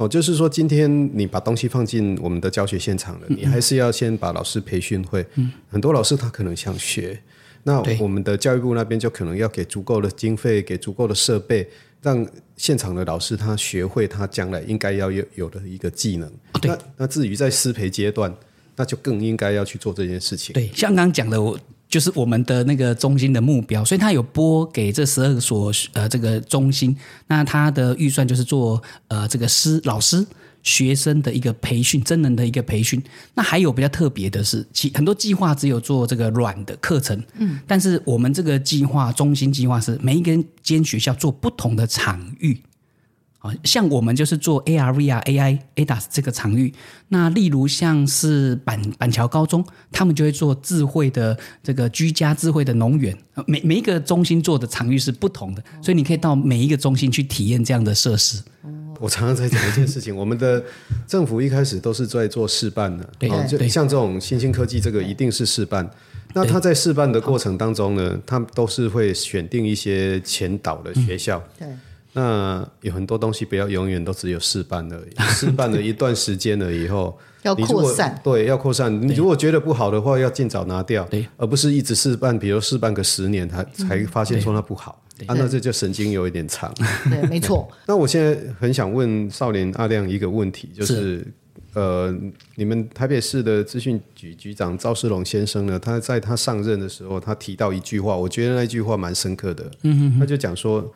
[0.01, 5.23] 哦，就是说，今天你把东西放进我们的教学现场了，你还是要先把老师培训会。
[5.35, 7.21] 嗯，很多老师他可能想学，
[7.65, 11.69] 那我们的教育部那边就可能要给足够的经费，给足够的设备，
[12.01, 16.33] 让现场的老师他学会他将来应该要有有的一个技能。
[16.63, 18.35] 那那至于在师培阶段，
[18.77, 20.55] 那就更应该要去做这件事情。
[20.55, 21.61] 对，像刚刚讲的我。
[21.91, 30.25] 就是我们的那个中心的目标，所以他有拨给这十二所呃这个中心，那他的预算就是做呃这个师老师
[30.63, 33.03] 学生的一个培训，真人的一个培训。
[33.35, 40.31] 那还有比较特别的是，其很多计划只有做这个软的课程，嗯，但是我们这个计划中心计划是每一个
[40.63, 42.61] 间学校做不同的场域。
[43.65, 46.73] 像我们就是做 AR、VR、AI、ADAS 这个场域。
[47.09, 53.17] 那例如像是板板桥高中，他们就会做智慧的这个居家智慧的农园。
[53.47, 58.43] 每每一个中心做的场域是不同的，所以你可以到每一个中心去体验这样的设施。
[59.01, 60.63] 我常常在讲一件事情， 我们的
[61.07, 65.91] 政府一开始都是在做示范的，对，就像这种新兴科技，这个一定是示范。
[66.35, 71.43] 那他在示范的过程当中呢，他们都是会选定一些前导的学校。
[71.59, 71.67] 对。
[72.13, 78.93] 那有很多东西不要永远都只有试办而已，试办了一段时间了以后，要扩散，对，要扩散。
[79.07, 86.75] 你如果觉得不好的话，要尽早拿掉，对，而不是一直试办，比如试办个十年，才才发现说它不好，啊，那这就神经有一点长。
[87.09, 87.69] 对，没错。
[87.87, 91.25] 那我现在很想问少年阿亮一个问题，就是，
[91.75, 92.13] 呃，
[92.57, 100.93] 你们台北市的资讯局局长赵世龙先生呢，他在他上任的时候，他提到一句话，我觉得那句话蛮深刻的，嗯哼，他就讲说。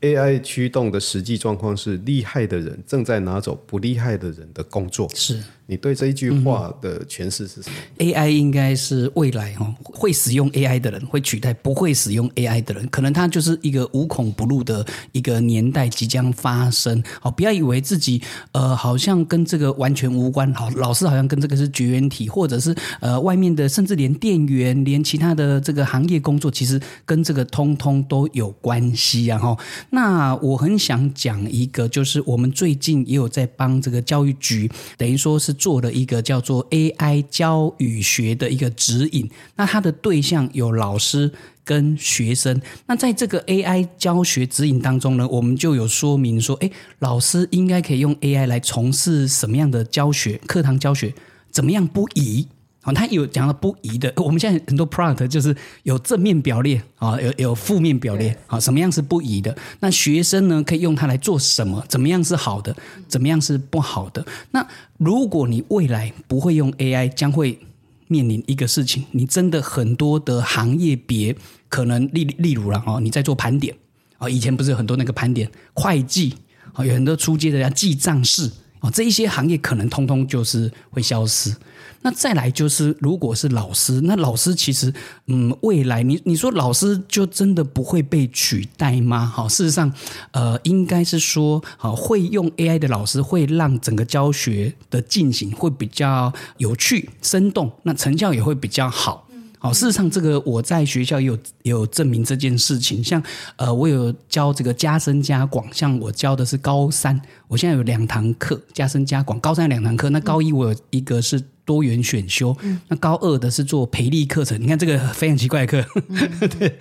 [0.00, 5.08] AI 驱动的实际状况是，厉害的人正在拿走不厉害的人的工作。
[5.14, 7.76] 是，你对这一句话的诠释是什么？
[7.98, 17.02] 嗯，AI 应该是未来哈会使用 AI 的人会取代不会使用 AI 的人，可能它就是一个无孔不入的一个年代即将发生。
[17.20, 20.50] 好，不要以为自己呃好像跟这个完全无关。
[20.54, 29.38] 好，老师好像跟这个是绝缘体，或者是呃外面的，甚至连店员、连其他的这个行业工作，其实跟这个通通都有关系啊。
[29.38, 29.54] 哈，
[29.90, 35.57] 那我很想讲一个，就是我们最近也有在帮这个教育局，等于说是。
[35.58, 41.30] 做了一个叫做 AI 教语学的一个指引，那它的对象有老师
[41.64, 42.58] 跟学生。
[42.86, 51.12] 那在这个 AI 教学指引当中呢，我们就有说明说，诶，老师应该可以用 AI 来从事什么样的教学，课堂教学
[51.50, 52.46] 怎么样不宜。
[52.94, 59.56] 他有讲到不宜的，我们现在很多 product 就是有正面表列啊，有有负面表列啊，什么样是不宜的？
[59.80, 61.84] 那学生呢，可以用它来做什么？
[61.88, 62.76] 怎么样是好的？
[63.06, 64.24] 怎么样是不好的？
[64.50, 67.58] 那如果你未来不会用 AI，将会
[68.06, 71.36] 面临一个事情，你真的很多的行业别
[71.68, 73.74] 可能例例如了啊，你在做盘点
[74.18, 76.34] 啊，以前不是有很多那个盘点会计
[76.72, 81.54] 啊，有很多出街的要记账式哦，这一些行业可能通通就是会消失。
[82.02, 84.94] 那再来就是，如果是老师，那老师其实，
[85.26, 89.26] 嗯，未来你你说老师就真的不会被取代吗？
[89.26, 89.92] 好，事实上，
[90.30, 99.27] 呃，应该是说，好，会用 AI 的老师会让整个教学的进行会比较有趣、生动，那成效也会比较好。
[99.68, 103.04] 好，事实上，这个我在学校也有也有证明这件事情。
[103.04, 103.22] 像
[103.56, 110.08] 呃，我有教这个加深加广，像我教的是高三，我现在有两堂课加深加广，高三有两堂课。
[110.08, 114.58] 那高一我有一个是多元选修，嗯、那高二的是做培力课程。
[114.58, 116.78] 你看这个非常奇怪的课，嗯、 对。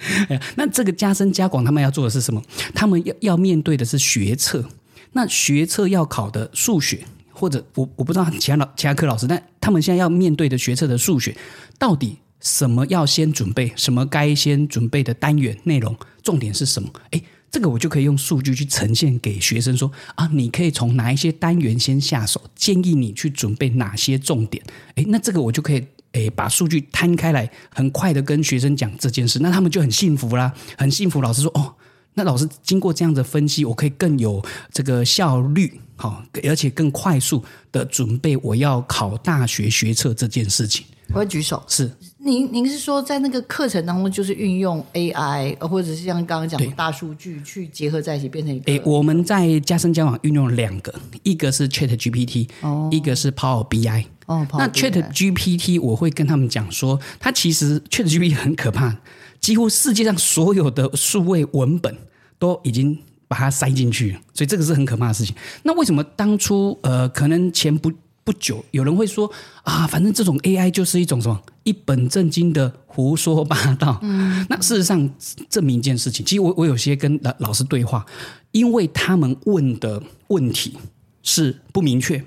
[0.56, 2.42] 那这个加深加广，他们要做的是什么？
[2.74, 4.64] 他们要要面对的是学测。
[5.12, 11.36] 那学测要考的数学，或者我我不知道其他老其他科老师，但他们现在要面对的学测的数学，
[11.78, 12.20] 到底？
[12.40, 13.72] 什么要先准备？
[13.76, 15.96] 什么该先准备的单元内容？
[16.24, 16.90] 重点是什么？
[17.12, 22.42] 诶，这个我就可以用数据去呈现给学生说啊，你可以从哪一些单元先下手？
[22.56, 24.64] 建议你去准备哪些重点？
[24.96, 31.22] 诶，那这个我就可以诶把数据摊开来，很快的跟学生讲这件事，那他们就很幸福啦，很幸福。
[31.22, 31.74] 老师说哦，
[32.14, 40.86] 那老师经过这样的分析，我可以更有这个效率，好，而且更快速的准备我要考大学学测这件事情。
[41.10, 41.90] 我会举手，是。
[42.28, 48.70] 您您是说在那个课程当中，就是运用 AI，或者是像刚刚讲的大数据去结合在一起，变成一个？
[48.70, 54.06] 诶，我们在加深交往运用了两个，一个是 Chat GPT，哦，一个是 Power BI。
[54.26, 58.98] 哦，那 Chat GPT 我会跟他们讲说，它其实 Chat GPT 很可怕，
[59.40, 61.96] 几乎世界上所有的数位文本
[62.38, 65.34] 都已经把它塞进去了，所以这个是很可怕的事情。
[65.64, 67.90] 那为什么当初呃，可能前不
[68.26, 69.32] 不久，有人会说
[69.64, 74.00] 啊，反正这种 AI 就是一种什么一本正经的胡说八道。
[74.02, 75.10] 嗯，那事实上
[75.50, 78.06] 证明一件事情，其实我我有些跟老老师对话，
[78.52, 80.78] 因为他们问的问题
[81.22, 82.24] 是不明确，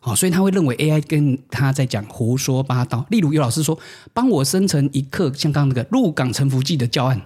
[0.00, 3.06] 好，所以他会认为 AI 跟他在讲胡说八道。
[3.10, 3.78] 例如有老师说，
[4.12, 7.22] 帮我生成一课像刚刚那个入港沉浮记的教案，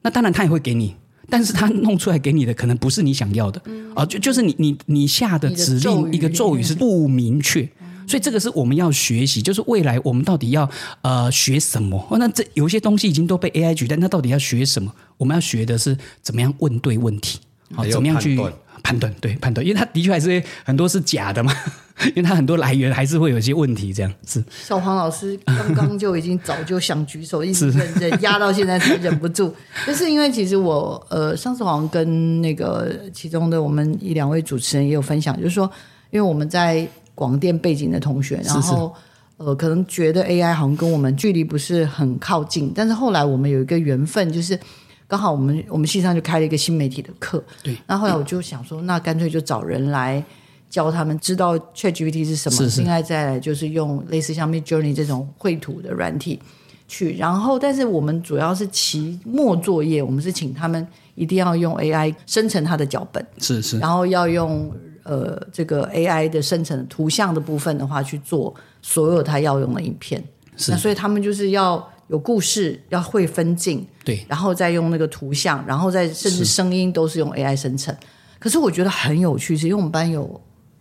[0.00, 0.96] 那当然他也会给你。
[1.26, 10.68] 但是他弄出来给你的可能不是你想要的，嗯、啊，就就是你你你下的指令一个咒语是不明确，嗯、所以这个是我们要学习，就是未来我们到底要
[11.02, 12.06] 呃学什么？
[12.10, 14.92] 哦，那这有些东西已经都被 AI 取代，那到底要学什么？
[15.16, 17.38] 我们要学的是怎么样问对问题，
[17.74, 18.36] 好，怎么样去
[18.82, 19.14] 判断？
[19.20, 21.52] 对，判断，因为它的确还是很多是假的嘛。
[22.06, 24.42] 因为他很多来源还是会有一些问题，这样是。
[24.50, 29.54] 小黄老师刚刚就已经早就想举手，一直忍忍压到现在才忍不住。
[29.86, 35.70] 就是因为其实我呃上次好像跟那个其中的我们一两位主持人也有分享，就是说，
[36.10, 36.84] 因为我们在
[37.14, 38.94] 广电背景的同学，然后
[39.36, 44.58] 呃可能觉得 AI 好像跟我们距离不是很靠近，但是后来我们有一个缘分，就是
[45.06, 47.76] 刚好我们我们系上就开了一个新媒体的课，对。
[47.86, 50.24] 那后来我就想说，那干脆就找人来。
[50.70, 56.40] 教他们知道 ChatGPT 是什么，现在再来就是用类似像 Midjourney 这种绘图的软体
[56.88, 64.68] 去，然后但是我们主要是期末作业，我们是请他们一定要用 AI 生成他的脚本，是是，然后要用
[65.04, 70.22] 呃这个 AI 的生成图像的部分的话去做所有他要用的影片，
[70.56, 77.96] 是那所以他们就是要有故事，要会分镜，对，然后再用那个图像，然后再甚至声音都是用 AI 生成。
[78.38, 80.40] 可是我觉得很有趣，是因为我们班有。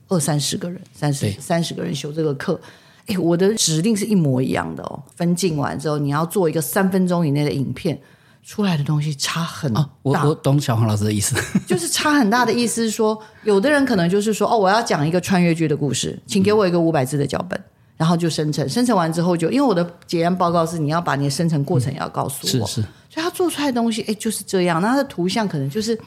[0.09, 2.59] 二三十个人，三十三十个人修这个课，
[3.07, 5.01] 哎，我的指令是一模一样的哦。
[5.15, 7.97] 分镜完之后，你要做一个三分钟以内的影片，
[8.45, 9.82] 出来的东西差很大。
[9.82, 17.63] 哦、我我懂小黄老师的意思， 就是差很大的意思是说，有的人可能就是说，哦，我要讲一个穿越剧的故事，请给我一个五百字的脚本，嗯、
[17.97, 25.97] 然后就生成，生成完之后就，因为我的结案报告是你要把你的生成过程也要告诉我，嗯、是是，所以他做出来的东西，哎，就是这样，那他的图像可能就是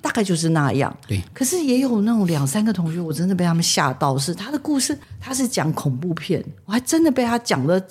[0.00, 1.20] 大概就是那样，对。
[1.32, 7.84] 可是也有那种两三个同学，我真的被他们吓到，是他的故事，他是讲恐怖片，我还真的被他讲的。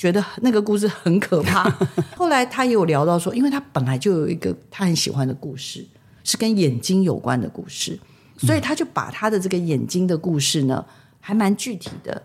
[0.00, 1.68] 觉得那个故事很可怕。
[2.16, 5.86] 后来他也有聊到说，因为他本来就有一个他很喜欢的故事，
[6.24, 8.00] 是跟眼睛有关的故事，
[8.38, 10.82] 所以他就把他的这个眼睛的故事呢，
[11.20, 12.22] 还蛮具体的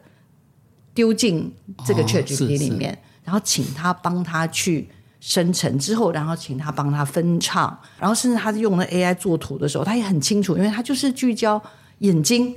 [0.94, 1.54] 丢进
[1.86, 4.88] 这个 ChatGPT 里面，然后请他帮他去
[5.20, 11.62] 生成之后，然后请他帮他分唱，然后甚至他用了 AI 做图的时候，他也很清楚，因为他就是聚焦
[11.98, 12.56] 眼睛。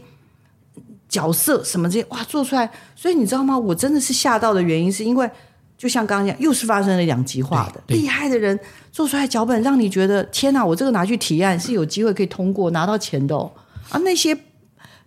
[1.09, 3.59] 角色什么这些哇做出来，所以你知道吗？
[3.59, 5.31] 我真的是吓到的原因，是因为
[5.77, 8.59] 就像刚刚讲，又是发生了两极化的厉害的人
[8.93, 10.65] 做出来脚本，让你觉得天哪！
[10.65, 13.51] 我这个拿去提案是有机会可以通过拿到钱的哦。
[13.89, 14.37] 啊，那些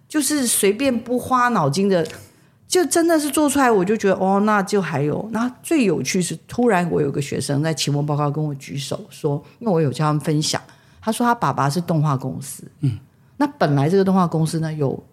[0.08, 2.08] 就是随便不花脑筋的，
[2.68, 5.30] 就真的是做出来，我就觉得哦，那就还有。
[5.32, 10.60] 那最有趣是，突然我有个学生在期末报告跟我举手说，因为我有叫他们分享，
[11.00, 12.98] 他说他爸爸是动画公司，嗯，
[13.38, 15.04] 那本来这个动画公司呢有。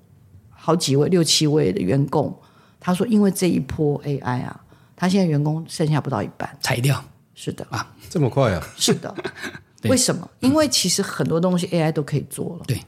[0.60, 2.34] 好几位六七位的员工，
[2.80, 4.60] 他说因为这一波 AI 啊，
[4.94, 7.02] 他现在员工剩下不到一半，裁掉。
[7.40, 8.60] 是的啊，这么快啊？
[8.76, 9.14] 是的。
[9.88, 10.28] 为什么？
[10.40, 12.64] 因为其实很多东西 AI 都可以做了。
[12.66, 12.82] 对，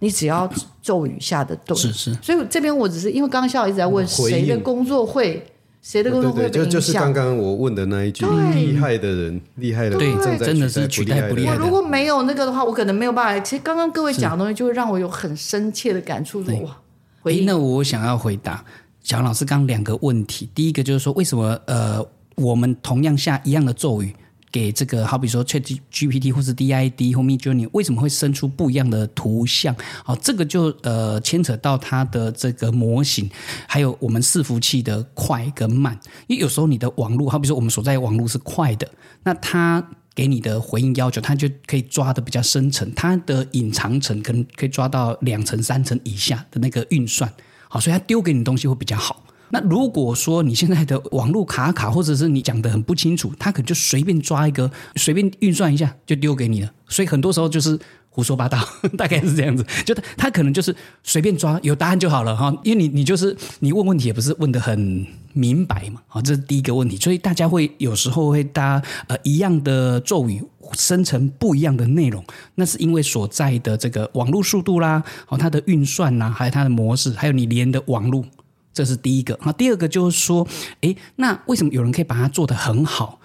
[0.00, 0.52] 你只要
[0.82, 1.76] 咒语下的对。
[1.76, 2.12] 是是。
[2.14, 5.46] 所以这边我只是因为刚刚笑一直在问谁的工作会，
[5.80, 6.64] 谁的工作会被影响？
[6.64, 11.54] 就就是刚刚我问的那一句，厉害的人，厉害的人正在真的是取代不厉害。
[11.54, 13.40] 如果没有那个的话，我可能没有办法。
[13.44, 16.42] 其实刚刚各位讲的东西，就会让我有很深切的感触。
[16.42, 16.76] 说哇。
[17.24, 18.62] 回应，那我想要回答
[19.02, 20.46] 小老师刚两个问题。
[20.54, 24.14] 第一个就是说，为什么呃，我们同样下一样的咒语
[24.52, 29.74] 给这个，好比说 ChatGPT 或是 DID 或 Midjourney，为什么会生出不一样的图像？
[30.04, 33.30] 好，这个就呃牵扯到它的这个模型，
[33.66, 35.98] 还有我们伺服器的快跟慢。
[36.26, 38.86] 因为有时候你的网络，好比说我们所在的网络是快的，
[39.22, 39.82] 那它
[40.14, 47.32] 给你的回应要求，他就可以抓的比较深层，他的隐藏层可能可以抓到两层、三层以下的那个运算，
[47.68, 49.22] 好，所以他丢给你东西会比较好。
[49.50, 56.72] 那如果说你现在的网络卡卡，或者是你讲的很不清楚，他可能就随便抓一个，随便运算一下就丢给你了。
[56.88, 57.78] 所以很多时候就是。
[58.14, 58.56] 胡说八道，
[58.96, 59.66] 大概是这样子。
[59.84, 62.56] 就他，可能就是随便抓，有答案就好了哈。
[62.62, 66.00] 因为你，你就是你问问题也不是问得很明白嘛。
[66.06, 66.96] 好，这是第一个问题。
[66.96, 70.40] 所以大家会有时候会搭呃一样的咒语
[70.74, 78.24] 生成不一样的内容，那是因为所在的这个网络速度啦，好，它的运算呐，还有它的模式，还有你连的网络，
[78.72, 79.36] 这是第一个。
[79.42, 80.46] 好，第二个就是说，
[80.82, 83.18] 诶，那为什么有人可以把它做得很好？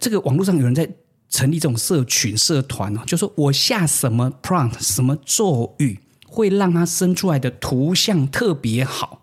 [0.00, 0.88] 这个网络上有人在。
[1.30, 9.22] 成立这种社群社团哦，就说我下什么 prompt 什么咒语，会让它生出来的图像特别好。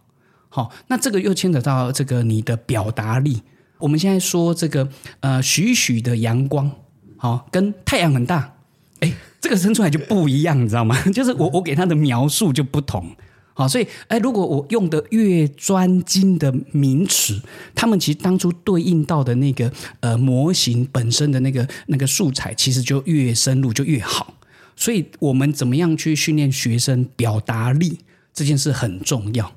[0.50, 3.44] 好，那这个又牵扯到这个你的表达力。
[3.80, 4.90] 我们现在说这个
[5.20, 6.72] 呃，许许的阳光，
[7.18, 8.56] 好，跟太阳很大，
[9.02, 11.00] 哎，这个生出来就不一样，你知道吗？
[11.12, 13.16] 就是我我给它的描述就不同。
[13.58, 17.42] 好，所以，哎，如果我用的越专精的名词，
[17.74, 24.36] 他们其实当初对应到的那个呃模型本身的那个那个素材，其实就越深入就越好。
[24.76, 27.98] 所以我们怎么样去训练学生表达力，
[28.32, 29.52] 这件事很重要。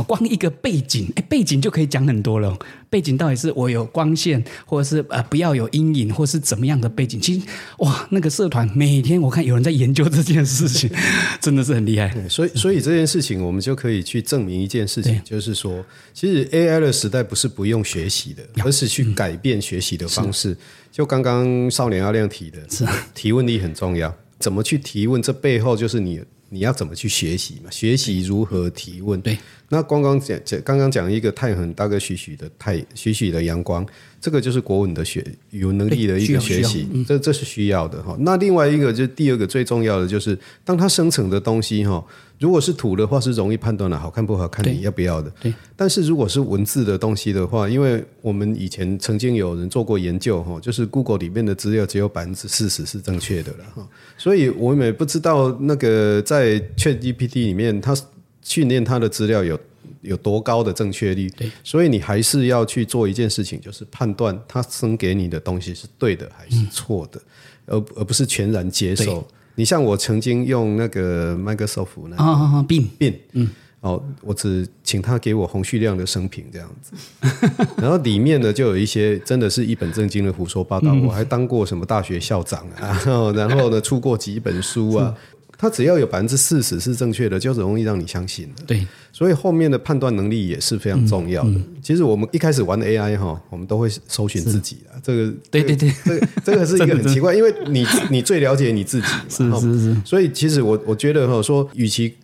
[0.00, 2.58] 好，光一个背景，哎，背景就可以讲很多了。
[2.88, 7.20] 背景到底是我有光线，或者是呃不要有阴影，或是怎么样的背景？
[7.20, 7.46] 其实
[7.78, 10.90] 哇，那个社团每天我看有人在研究这件事情，
[11.38, 12.10] 真的是很厉害。
[12.30, 15.84] 所以，所以这件事情我们就可以去证明一件事情，就是说，
[16.14, 20.56] 其实 AI 的时代不是不用学习的，而是去改变学习的方式。
[20.90, 25.20] 就刚刚少年阿亮提的，是提问力很重要，怎么去提问？
[25.20, 26.22] 这背后就是你。
[26.50, 27.70] 你要怎么去学习嘛？
[27.70, 29.18] 学习如何提问？
[29.22, 29.38] 对，
[29.68, 33.86] 那刚刚讲讲刚刚讲一个太阳大概许许的太许许的阳光，
[34.20, 38.16] 这个就是国文的学语文能力的一个学习，嗯、这这是需要的哈。
[38.20, 42.04] 那另外一个就是第二个最重要的就是，当它生成的东西哈。
[42.40, 45.30] 如果是图的话，是容易判断的，好看不好看，你要不要的。
[45.42, 45.52] 对。
[45.76, 53.86] 但是如果是文字的东西的话，因为我们以前曾经有人做过研究，哈，就是 Google 里面的资料只有百分之四十是正确的了，哈。
[54.16, 57.94] 所以我们也不知道那个在 ChatGPT 里面，它
[58.42, 59.60] 训练它的资料有
[60.00, 61.28] 有多高的正确率。
[61.36, 61.50] 对。
[61.62, 67.20] 所以你还是要去做一件事情，就是判断它生给你的东西是对的还是错的，
[67.66, 69.28] 而而不是全然接受。
[69.60, 72.22] 你像我曾经用那个 Microsoft 那个
[72.66, 73.46] Bing Bing，嗯，
[73.82, 76.94] 哦，我只请他给我洪旭亮的生平这样子，
[77.76, 80.94] 然后里面呢就有一些真的是一本正经的胡说八道。
[80.94, 82.98] 嗯、我还当过什么大学校长啊，
[83.36, 85.14] 然后呢出过几本书啊。
[85.60, 88.64] 他只要有百分之四十是正确的，就容易让你相信的。
[88.66, 91.50] 对，所以后面的判断能力也是非常重要的。
[91.50, 94.96] 嗯嗯、其实我们一开始玩 AI 哈，我们都会搜寻自己啊。
[95.02, 99.06] 这个，对对对，这个这个是一个 很奇怪，因为你你最了解你自己
[99.44, 99.60] 嘛。
[99.60, 100.00] 是是是。
[100.02, 102.14] 所以其实我我觉得哈，说与其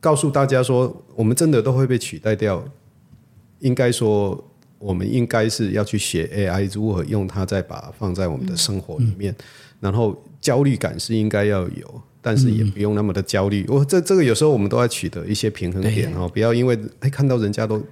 [0.00, 2.64] 告诉大家说我们真的都会被取代掉，
[3.60, 4.44] 应该说
[4.80, 9.44] 我们应该是要去学 AI 如何用它，再把它放在我们的生活里面，嗯、
[9.78, 12.02] 然后焦虑感是应该要有。
[12.22, 13.64] 但是也不用那么的焦虑。
[13.68, 17.82] 我、嗯、这这个有时候我们都要取得一些平衡点哦，不要因为哎看到人家都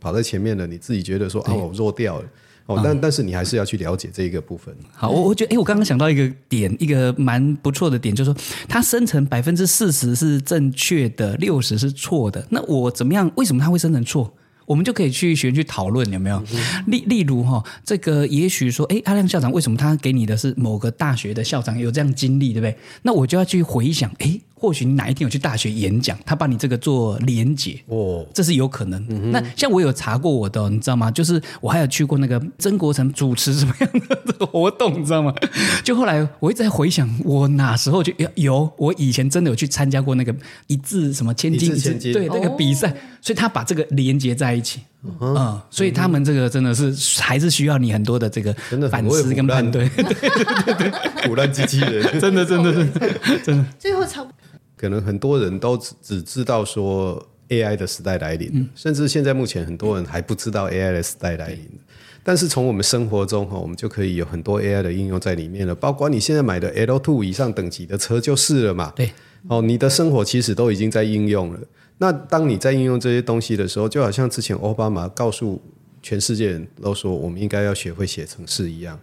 [0.00, 2.24] 跑在前面了，你自己觉得说啊我弱掉了
[2.66, 2.80] 哦。
[2.82, 4.74] 但、嗯、但是你还是要去了解这一个部分。
[4.92, 12.46] 好，我我觉得哎，我刚刚想到一个点，一个蛮不错的点，就是说它生成百分之四十是正确的，六十是错的。
[12.50, 13.30] 那我怎么样？
[13.36, 14.32] 为什么它会生成错？
[14.66, 16.42] 我们就可以去学去讨论有没有？
[16.86, 22.76] 例例如哈，这个也许说，哎，阿亮校长为什么他给你的是某个大学的校长有这样经历，对不对？
[23.02, 24.38] 那我就要去回想，哎。
[24.58, 29.04] 或许你哪一天有去大学演讲，他把你这个做连结哦，这是有可能。
[29.10, 31.10] 嗯、那像我有查过我的，你知道吗？
[31.10, 33.90] 就是我还有去过那个曾国成主持什么样
[34.24, 35.34] 的活动，你知道吗？
[35.84, 40.34] 就后来我一直在回想，我哪时候就有有我以前真的有去参加过那个
[40.68, 44.80] 一字什么千金一字对那个比赛，哦、所以他把这个连结在一起，
[45.20, 48.52] 嗯，嗯，所以他们这个真的是还是需要你很多的这个
[48.90, 50.90] 反思跟判断，对对对对，
[51.28, 54.34] 唬烂机器人，真的真的真的真的，最后差不多。
[54.76, 61.60] 可能很多人都只只知道说 AI 的时代来临，嗯、甚至现在目前很多人还不知道 AI 的时代来临。
[61.72, 61.78] 嗯、
[62.22, 65.74] 但是从我们生活中哈，我们就可以有很多 AI 的应用在里面了。
[65.74, 68.92] 包括你现在买的 L2 以上等级的车就是了嘛。
[68.94, 69.10] 对，
[69.48, 71.60] 哦，你的生活其实都已经在应用了。
[71.98, 75.60] 那当你在应用这些东西的时候，就好像之前奥巴马告诉
[76.02, 78.98] 全世界人都说，我们应该要学会写程式一样。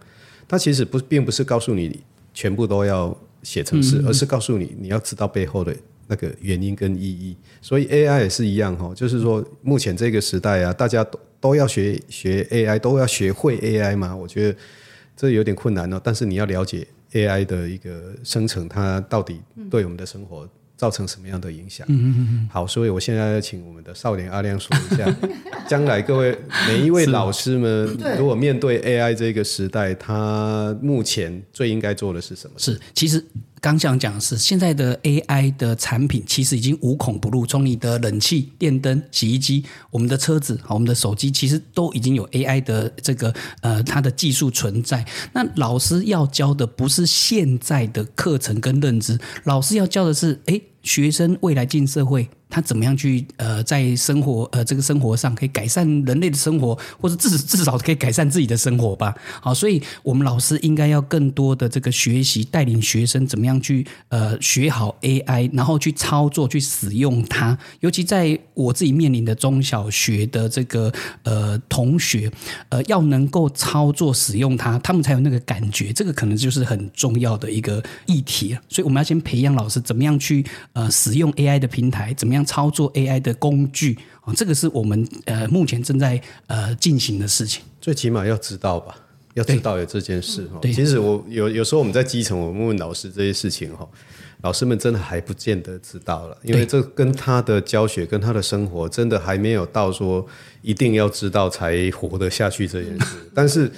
[0.48, 2.00] 他其实不并不是告诉你
[2.32, 3.16] 全部都要。
[3.44, 5.76] 写程式，而是告诉你你要知道背后的
[6.06, 7.36] 那个原因跟意义。
[7.60, 14.16] 所以 AI 也是一样哈，就是说目前这个时代啊，大家都都要学学 AI，都要学会 AI 嘛。
[14.16, 14.58] 我觉得
[15.14, 16.00] 这有点困难哦。
[16.02, 21.86] 但是你要了解 AI 的一个生成，它到底对我们的生活造成什么样的影响？
[22.50, 25.16] 好，所以我现在要请我们的少年阿亮说一下，
[25.68, 26.36] 将来各位
[26.68, 27.86] 每一位老师们，
[28.18, 32.54] 如果面对 AI 这个时代，他目前最应该做的是什么？
[32.58, 33.24] 是，其实。
[33.64, 45.02] 刚想讲的是，现在的 AI 的产品其实已经无孔不入，从你的冷气、电灯、洗衣机，我们的车子、我们的手机，其实都已经有 AI 的这个呃它的技术存在。
[45.32, 52.28] 那老师要教的不是现在的课程跟认知，老师要教的是，诶，学生未来进社会。
[52.54, 59.12] 他怎么样去呃，在生活呃这个生活上可以改善人类的生活，或者至至少可以改善自己的生活吧？
[59.40, 67.58] 好，所以我们老师应该要更多的这个学习，带领学生怎么样去呃学好 AI，然后去操作、去使用它。
[67.80, 70.92] 尤其在我自己面临的中小学的这个
[71.24, 72.30] 呃同学，
[72.68, 75.92] 呃要能够操作使用它，他们才有那个感觉。
[75.92, 78.56] 这个可能就是很重要的一个议题。
[78.68, 82.43] 所以我们要先培养老师怎么样去呃使用 AI 的平台，怎么样。
[82.44, 87.62] 操作 AI 的工具啊，这个是我们呃目前正在呃进行的事情。
[87.80, 88.96] 最起码要知道吧，
[89.34, 90.58] 要知道有这件事哈。
[90.62, 93.86] 其实我有有时候我们在基层，我们问老师这些事情哈，
[94.40, 100.26] 老师们真的还不见得知道了，因为这跟他的教学跟他的生活真的还没有到说
[100.62, 103.16] 一定要知道才活得下去这件事。
[103.34, 103.70] 但是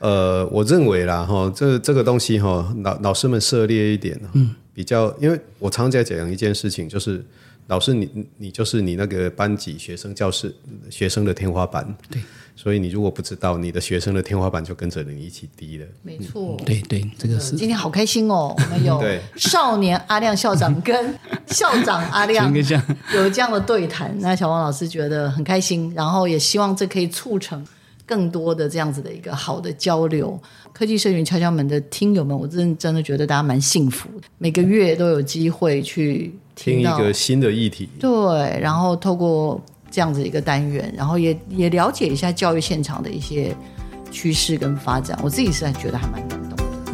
[0.00, 7.24] 呃，我认为啦哈，这这个东西哈，老老师们涉猎一点，嗯，比较，因为我常在讲一件事情就是。
[7.66, 10.54] 老师你，你你就是你那个班级学生教室
[10.90, 12.20] 学生的天花板，对，
[12.54, 15.86] 所以你如果不知道，你的学生的天花板就跟着你一起低了。
[16.02, 17.56] 没错，对对，这个是。
[17.56, 19.02] 今天好开心哦，我们有
[19.36, 27.66] 少年阿亮校长跟校长阿亮有这样的对谈，那小王老师觉得很开心，然后也希望这可以促成
[28.06, 30.40] 更多的这样子的一个好的交流。
[30.72, 36.34] 科技社群敲敲门的听友们，我真的真的觉得大家蛮幸福的，每个月都有机会去。
[36.56, 38.08] 听一个新的议题，对，
[38.60, 43.52] 然后透过这样子一个单元，然后也也了解一下教育现场的一些
[44.12, 46.43] 趋势跟发展，我自己是觉得还蛮。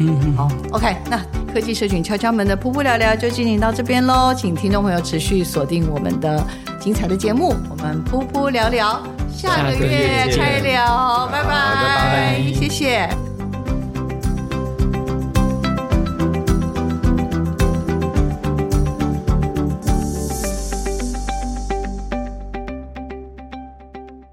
[0.07, 1.17] 嗯嗯，好，OK，那
[1.53, 6.43] 科技社群敲敲门的噗噗聊聊就进行到这边喽，请听众朋友持续锁定我们的
[6.79, 13.30] 精彩的节目，我们噗噗聊聊，下个月开聊，拜拜，拜拜，谢谢。